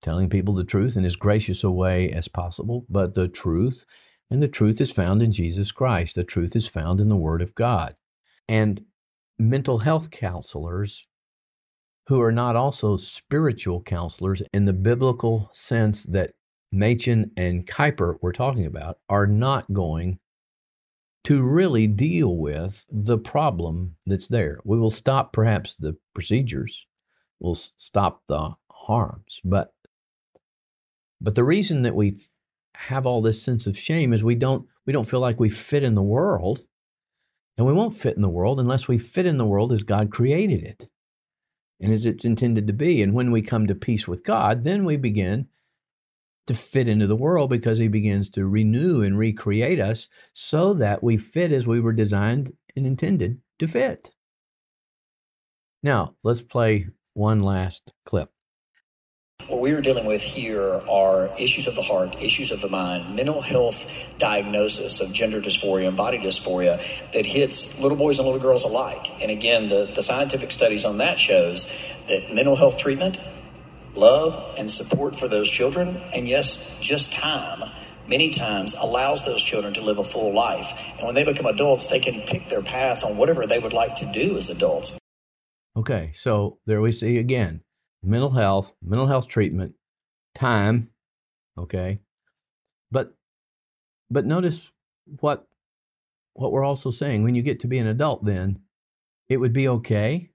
Telling 0.00 0.30
people 0.30 0.54
the 0.54 0.64
truth 0.64 0.96
in 0.96 1.04
as 1.04 1.16
gracious 1.16 1.64
a 1.64 1.70
way 1.70 2.10
as 2.10 2.28
possible, 2.28 2.86
but 2.88 3.14
the 3.14 3.28
truth, 3.28 3.84
and 4.30 4.42
the 4.42 4.48
truth 4.48 4.80
is 4.80 4.92
found 4.92 5.22
in 5.22 5.32
Jesus 5.32 5.72
Christ. 5.72 6.14
The 6.14 6.24
truth 6.24 6.56
is 6.56 6.66
found 6.66 7.00
in 7.00 7.08
the 7.08 7.16
Word 7.16 7.42
of 7.42 7.54
God. 7.54 7.96
And 8.48 8.84
mental 9.48 9.78
health 9.78 10.10
counselors 10.10 11.06
who 12.06 12.20
are 12.20 12.32
not 12.32 12.56
also 12.56 12.96
spiritual 12.96 13.82
counselors 13.82 14.42
in 14.52 14.64
the 14.64 14.72
biblical 14.72 15.50
sense 15.52 16.04
that 16.04 16.32
Machen 16.72 17.30
and 17.36 17.66
Kuyper 17.66 18.16
were 18.22 18.32
talking 18.32 18.66
about 18.66 18.98
are 19.08 19.26
not 19.26 19.70
going 19.72 20.18
to 21.24 21.42
really 21.42 21.86
deal 21.86 22.36
with 22.36 22.84
the 22.90 23.18
problem 23.18 23.96
that's 24.06 24.26
there. 24.28 24.58
We 24.64 24.78
will 24.78 24.90
stop 24.90 25.32
perhaps 25.32 25.76
the 25.76 25.96
procedures, 26.14 26.86
we'll 27.38 27.54
stop 27.54 28.22
the 28.26 28.54
harms, 28.70 29.40
but 29.44 29.72
but 31.20 31.36
the 31.36 31.44
reason 31.44 31.82
that 31.82 31.94
we 31.94 32.16
have 32.74 33.06
all 33.06 33.22
this 33.22 33.40
sense 33.40 33.68
of 33.68 33.78
shame 33.78 34.12
is 34.12 34.24
we 34.24 34.34
don't 34.34 34.66
we 34.86 34.92
don't 34.92 35.08
feel 35.08 35.20
like 35.20 35.38
we 35.38 35.50
fit 35.50 35.84
in 35.84 35.94
the 35.94 36.02
world 36.02 36.62
and 37.62 37.68
we 37.68 37.74
won't 37.74 37.96
fit 37.96 38.16
in 38.16 38.22
the 38.22 38.28
world 38.28 38.58
unless 38.58 38.88
we 38.88 38.98
fit 38.98 39.24
in 39.24 39.36
the 39.36 39.46
world 39.46 39.72
as 39.72 39.84
God 39.84 40.10
created 40.10 40.64
it 40.64 40.88
and 41.78 41.92
as 41.92 42.06
it's 42.06 42.24
intended 42.24 42.66
to 42.66 42.72
be. 42.72 43.00
And 43.00 43.14
when 43.14 43.30
we 43.30 43.40
come 43.40 43.68
to 43.68 43.74
peace 43.76 44.08
with 44.08 44.24
God, 44.24 44.64
then 44.64 44.84
we 44.84 44.96
begin 44.96 45.46
to 46.48 46.54
fit 46.54 46.88
into 46.88 47.06
the 47.06 47.14
world 47.14 47.50
because 47.50 47.78
he 47.78 47.86
begins 47.86 48.30
to 48.30 48.48
renew 48.48 49.02
and 49.02 49.16
recreate 49.16 49.78
us 49.78 50.08
so 50.32 50.74
that 50.74 51.04
we 51.04 51.16
fit 51.16 51.52
as 51.52 51.64
we 51.64 51.78
were 51.78 51.92
designed 51.92 52.52
and 52.74 52.84
intended 52.84 53.40
to 53.60 53.68
fit. 53.68 54.10
Now, 55.84 56.16
let's 56.24 56.42
play 56.42 56.88
one 57.14 57.44
last 57.44 57.92
clip. 58.04 58.32
What 59.48 59.60
we 59.60 59.72
are 59.72 59.80
dealing 59.80 60.06
with 60.06 60.22
here 60.22 60.80
are 60.88 61.30
issues 61.38 61.66
of 61.66 61.74
the 61.74 61.82
heart, 61.82 62.14
issues 62.22 62.52
of 62.52 62.60
the 62.60 62.68
mind, 62.68 63.16
mental 63.16 63.40
health 63.40 63.90
diagnosis 64.18 65.00
of 65.00 65.12
gender 65.12 65.40
dysphoria 65.40 65.88
and 65.88 65.96
body 65.96 66.18
dysphoria 66.18 66.78
that 67.12 67.26
hits 67.26 67.80
little 67.80 67.98
boys 67.98 68.18
and 68.18 68.26
little 68.26 68.40
girls 68.40 68.64
alike. 68.64 69.08
And 69.20 69.30
again, 69.30 69.68
the, 69.68 69.90
the 69.94 70.02
scientific 70.02 70.52
studies 70.52 70.84
on 70.84 70.98
that 70.98 71.18
shows 71.18 71.66
that 72.08 72.32
mental 72.32 72.54
health 72.54 72.78
treatment, 72.78 73.20
love, 73.96 74.54
and 74.58 74.70
support 74.70 75.16
for 75.16 75.26
those 75.26 75.50
children, 75.50 76.00
and 76.14 76.28
yes, 76.28 76.78
just 76.80 77.12
time, 77.12 77.68
many 78.08 78.30
times 78.30 78.76
allows 78.80 79.24
those 79.24 79.42
children 79.42 79.74
to 79.74 79.82
live 79.82 79.98
a 79.98 80.04
full 80.04 80.32
life. 80.32 80.72
And 80.98 81.06
when 81.06 81.16
they 81.16 81.24
become 81.24 81.46
adults, 81.46 81.88
they 81.88 82.00
can 82.00 82.22
pick 82.28 82.46
their 82.46 82.62
path 82.62 83.04
on 83.04 83.16
whatever 83.16 83.46
they 83.46 83.58
would 83.58 83.72
like 83.72 83.96
to 83.96 84.12
do 84.12 84.38
as 84.38 84.50
adults. 84.50 84.96
Okay, 85.76 86.12
so 86.14 86.58
there 86.64 86.80
we 86.80 86.92
see 86.92 87.18
again 87.18 87.62
mental 88.02 88.30
health, 88.30 88.72
mental 88.82 89.06
health 89.06 89.28
treatment, 89.28 89.74
time, 90.34 90.90
okay? 91.56 92.00
But 92.90 93.14
but 94.10 94.26
notice 94.26 94.72
what 95.20 95.46
what 96.34 96.52
we're 96.52 96.64
also 96.64 96.90
saying 96.90 97.22
when 97.22 97.34
you 97.34 97.42
get 97.42 97.60
to 97.60 97.66
be 97.66 97.78
an 97.78 97.86
adult 97.86 98.24
then 98.24 98.60
it 99.28 99.36
would 99.38 99.52
be 99.52 99.68
okay 99.68 100.30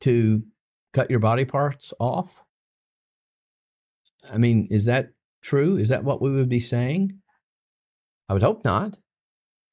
to 0.00 0.42
cut 0.92 1.10
your 1.10 1.20
body 1.20 1.44
parts 1.44 1.92
off? 1.98 2.42
I 4.30 4.38
mean, 4.38 4.68
is 4.70 4.84
that 4.84 5.10
true? 5.42 5.76
Is 5.76 5.88
that 5.88 6.04
what 6.04 6.20
we 6.20 6.30
would 6.30 6.48
be 6.48 6.60
saying? 6.60 7.18
I 8.28 8.34
would 8.34 8.42
hope 8.42 8.64
not. 8.64 8.98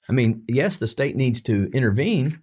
I 0.07 0.13
mean, 0.13 0.43
yes, 0.47 0.77
the 0.77 0.87
state 0.87 1.15
needs 1.15 1.41
to 1.43 1.69
intervene 1.73 2.41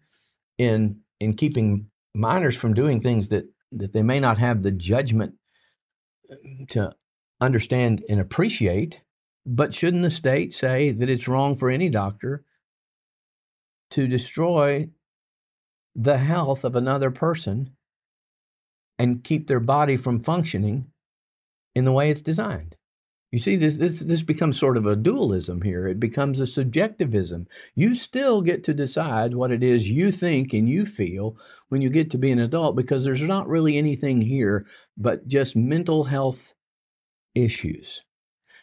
in 0.58 1.00
in 1.20 1.34
keeping 1.34 1.86
minors 2.14 2.56
from 2.56 2.74
doing 2.74 3.00
things 3.00 3.28
that 3.28 3.44
that 3.72 3.92
they 3.92 4.02
may 4.02 4.20
not 4.20 4.38
have 4.38 4.62
the 4.62 4.70
judgment 4.70 5.34
to 6.70 6.94
understand 7.40 8.04
and 8.08 8.20
appreciate. 8.20 9.00
But 9.44 9.74
shouldn't 9.74 10.04
the 10.04 10.10
state 10.10 10.54
say 10.54 10.92
that 10.92 11.10
it's 11.10 11.26
wrong 11.26 11.56
for 11.56 11.70
any 11.70 11.88
doctor 11.88 12.44
to 13.90 14.06
destroy 14.06 14.90
the 15.94 16.18
health 16.18 16.64
of 16.64 16.76
another 16.76 17.10
person 17.10 17.70
and 18.98 19.24
keep 19.24 19.48
their 19.48 19.60
body 19.60 19.96
from 19.96 20.20
functioning 20.20 20.86
in 21.74 21.84
the 21.84 21.92
way 21.92 22.10
it's 22.10 22.22
designed? 22.22 22.76
You 23.32 23.38
see, 23.38 23.56
this, 23.56 23.76
this, 23.76 24.00
this, 24.00 24.22
becomes 24.22 24.58
sort 24.58 24.76
of 24.76 24.84
a 24.84 24.94
dualism 24.94 25.62
here. 25.62 25.88
It 25.88 25.98
becomes 25.98 26.38
a 26.38 26.46
subjectivism. 26.46 27.48
You 27.74 27.94
still 27.94 28.42
get 28.42 28.62
to 28.64 28.74
decide 28.74 29.34
what 29.34 29.50
it 29.50 29.62
is 29.62 29.88
you 29.88 30.12
think 30.12 30.52
and 30.52 30.68
you 30.68 30.84
feel 30.84 31.38
when 31.70 31.80
you 31.80 31.88
get 31.88 32.10
to 32.10 32.18
be 32.18 32.30
an 32.30 32.38
adult 32.38 32.76
because 32.76 33.04
there's 33.04 33.22
not 33.22 33.48
really 33.48 33.78
anything 33.78 34.20
here 34.20 34.66
but 34.98 35.26
just 35.26 35.56
mental 35.56 36.04
health 36.04 36.52
issues. 37.34 38.04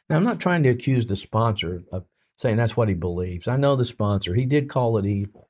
Now, 0.08 0.18
I'm 0.18 0.24
not 0.24 0.40
trying 0.40 0.62
to 0.64 0.70
accuse 0.70 1.08
the 1.08 1.16
sponsor 1.16 1.84
of 1.92 2.06
saying 2.36 2.58
that's 2.58 2.78
what 2.78 2.90
he 2.90 2.94
believes. 2.94 3.48
I 3.48 3.58
know 3.58 3.76
the 3.76 3.84
sponsor, 3.84 4.36
he 4.36 4.46
did 4.46 4.70
call 4.70 5.00
it 5.00 5.06
evil. 5.08 5.50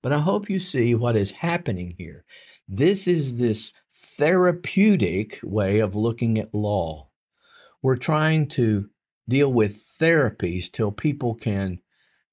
But 0.00 0.12
I 0.12 0.20
hope 0.20 0.48
you 0.48 0.60
see 0.60 0.94
what 0.94 1.16
is 1.16 1.32
happening 1.32 1.94
here. 1.98 2.24
This 2.68 3.08
is 3.08 3.38
this 3.38 3.72
therapeutic 3.92 5.40
way 5.42 5.80
of 5.80 5.96
looking 5.96 6.38
at 6.38 6.54
law 6.54 7.07
we're 7.82 7.96
trying 7.96 8.48
to 8.48 8.88
deal 9.28 9.52
with 9.52 9.84
therapies 10.00 10.70
till 10.70 10.90
people 10.90 11.34
can 11.34 11.78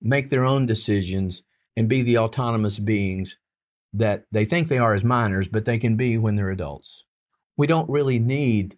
make 0.01 0.29
their 0.29 0.45
own 0.45 0.65
decisions 0.65 1.43
and 1.75 1.89
be 1.89 2.01
the 2.01 2.17
autonomous 2.17 2.79
beings 2.79 3.37
that 3.93 4.25
they 4.31 4.45
think 4.45 4.67
they 4.67 4.77
are 4.77 4.93
as 4.93 5.03
minors, 5.03 5.47
but 5.47 5.65
they 5.65 5.77
can 5.77 5.95
be 5.95 6.17
when 6.17 6.35
they're 6.35 6.51
adults. 6.51 7.03
We 7.57 7.67
don't 7.67 7.89
really 7.89 8.19
need 8.19 8.77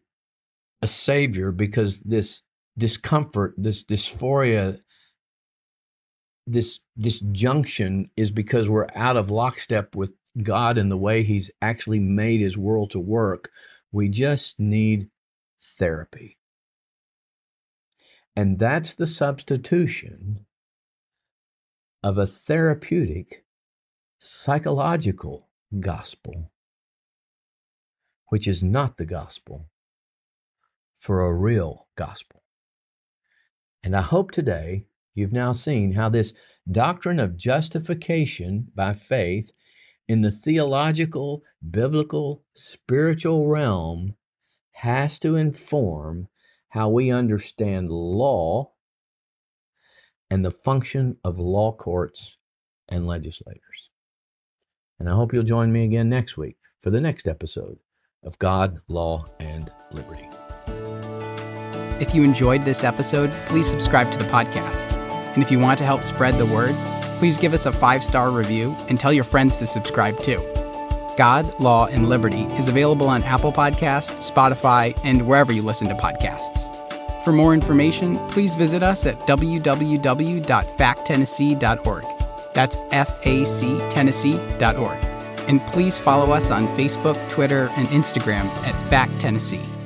a 0.82 0.88
savior 0.88 1.52
because 1.52 2.00
this 2.02 2.44
discomfort, 2.78 3.56
this 3.58 3.84
dysphoria, 3.84 4.80
this 6.46 6.80
disjunction 6.98 8.10
is 8.16 8.32
because 8.32 8.70
we're 8.70 8.88
out 8.96 9.18
of 9.18 9.32
lockstep 9.32 9.96
with 9.96 10.12
God 10.42 10.78
and 10.78 10.92
the 10.92 10.98
way 10.98 11.24
He's 11.24 11.50
actually 11.62 12.00
made 12.00 12.40
His 12.40 12.58
world 12.58 12.92
to 12.92 13.00
work. 13.00 13.50
We 13.92 14.10
just 14.10 14.60
need 14.60 15.10
therapy. 15.60 16.37
And 18.38 18.60
that's 18.60 18.94
the 18.94 19.08
substitution 19.08 20.46
of 22.04 22.20
a 22.20 22.28
therapeutic 22.28 23.44
psychological 24.20 25.50
gospel, 25.80 26.52
which 28.28 28.48
is 28.48 28.62
not 28.62 28.98
the 28.98 29.08
gospel 29.08 29.72
for 30.96 31.22
a 31.22 31.34
real 31.34 31.88
gospel. 31.96 32.44
And 33.82 33.96
I 33.96 34.04
hope 34.04 34.30
today 34.30 34.86
you've 35.16 35.34
now 35.34 35.52
seen 35.52 35.94
how 35.94 36.10
this 36.10 36.32
doctrine 36.72 37.20
of 37.20 37.38
justification 37.38 38.68
by 38.76 38.94
faith 38.94 39.52
in 40.08 40.22
the 40.22 40.30
theological, 40.30 41.42
biblical, 41.68 42.44
spiritual 42.54 43.48
realm 43.48 44.14
has 44.74 45.18
to 45.20 45.36
inform 45.36 46.28
how 46.78 46.90
we 46.90 47.12
understand 47.12 47.90
law 47.90 48.72
and 50.30 50.46
the 50.46 50.52
function 50.52 51.18
of 51.24 51.40
law 51.40 51.72
courts 51.72 52.38
and 52.88 53.08
legislators. 53.08 53.90
And 55.00 55.10
I 55.10 55.14
hope 55.14 55.34
you'll 55.34 55.42
join 55.42 55.72
me 55.72 55.86
again 55.86 56.08
next 56.08 56.38
week 56.38 56.58
for 56.84 56.92
the 56.92 57.02
next 57.02 57.28
episode 57.28 57.80
of 58.24 58.38
God, 58.38 58.80
Law, 58.88 59.26
and 59.40 59.72
Liberty. 59.92 60.30
If 62.00 62.14
you 62.14 62.24
enjoyed 62.24 62.62
this 62.62 62.84
episode, 62.84 63.32
please 63.48 63.68
subscribe 63.68 64.12
to 64.12 64.20
the 64.20 64.26
podcast. 64.26 64.96
And 65.34 65.42
if 65.42 65.50
you 65.50 65.58
want 65.58 65.80
to 65.80 65.84
help 65.84 66.04
spread 66.04 66.36
the 66.36 66.46
word, 66.46 66.76
please 67.18 67.40
give 67.40 67.56
us 67.56 67.66
a 67.66 67.72
five 67.72 68.04
star 68.04 68.30
review 68.30 68.76
and 68.88 69.00
tell 69.00 69.12
your 69.12 69.24
friends 69.24 69.58
to 69.58 69.66
subscribe 69.66 70.20
too. 70.20 70.38
God, 71.18 71.60
Law, 71.60 71.88
and 71.88 72.08
Liberty 72.08 72.44
is 72.60 72.68
available 72.68 73.10
on 73.10 73.24
Apple 73.24 73.52
Podcasts, 73.52 74.32
Spotify, 74.32 74.96
and 75.04 75.28
wherever 75.28 75.52
you 75.52 75.64
listen 75.64 75.88
to 75.88 75.96
podcasts. 75.96 76.67
For 77.28 77.34
more 77.34 77.54
information, 77.54 78.16
please 78.30 78.56
visit 78.56 78.82
us 78.84 79.06
at 79.06 79.16
www.facttennessee.org. 79.28 82.04
That's 82.54 82.78
factennessee.org. 82.78 85.50
And 85.50 85.62
please 85.68 86.00
follow 86.00 86.32
us 86.32 86.52
on 86.52 86.68
Facebook, 86.78 87.30
Twitter, 87.30 87.70
and 87.76 87.86
Instagram 87.90 88.46
at 88.66 88.74
Fact 88.90 89.12
Tennessee. 89.20 89.77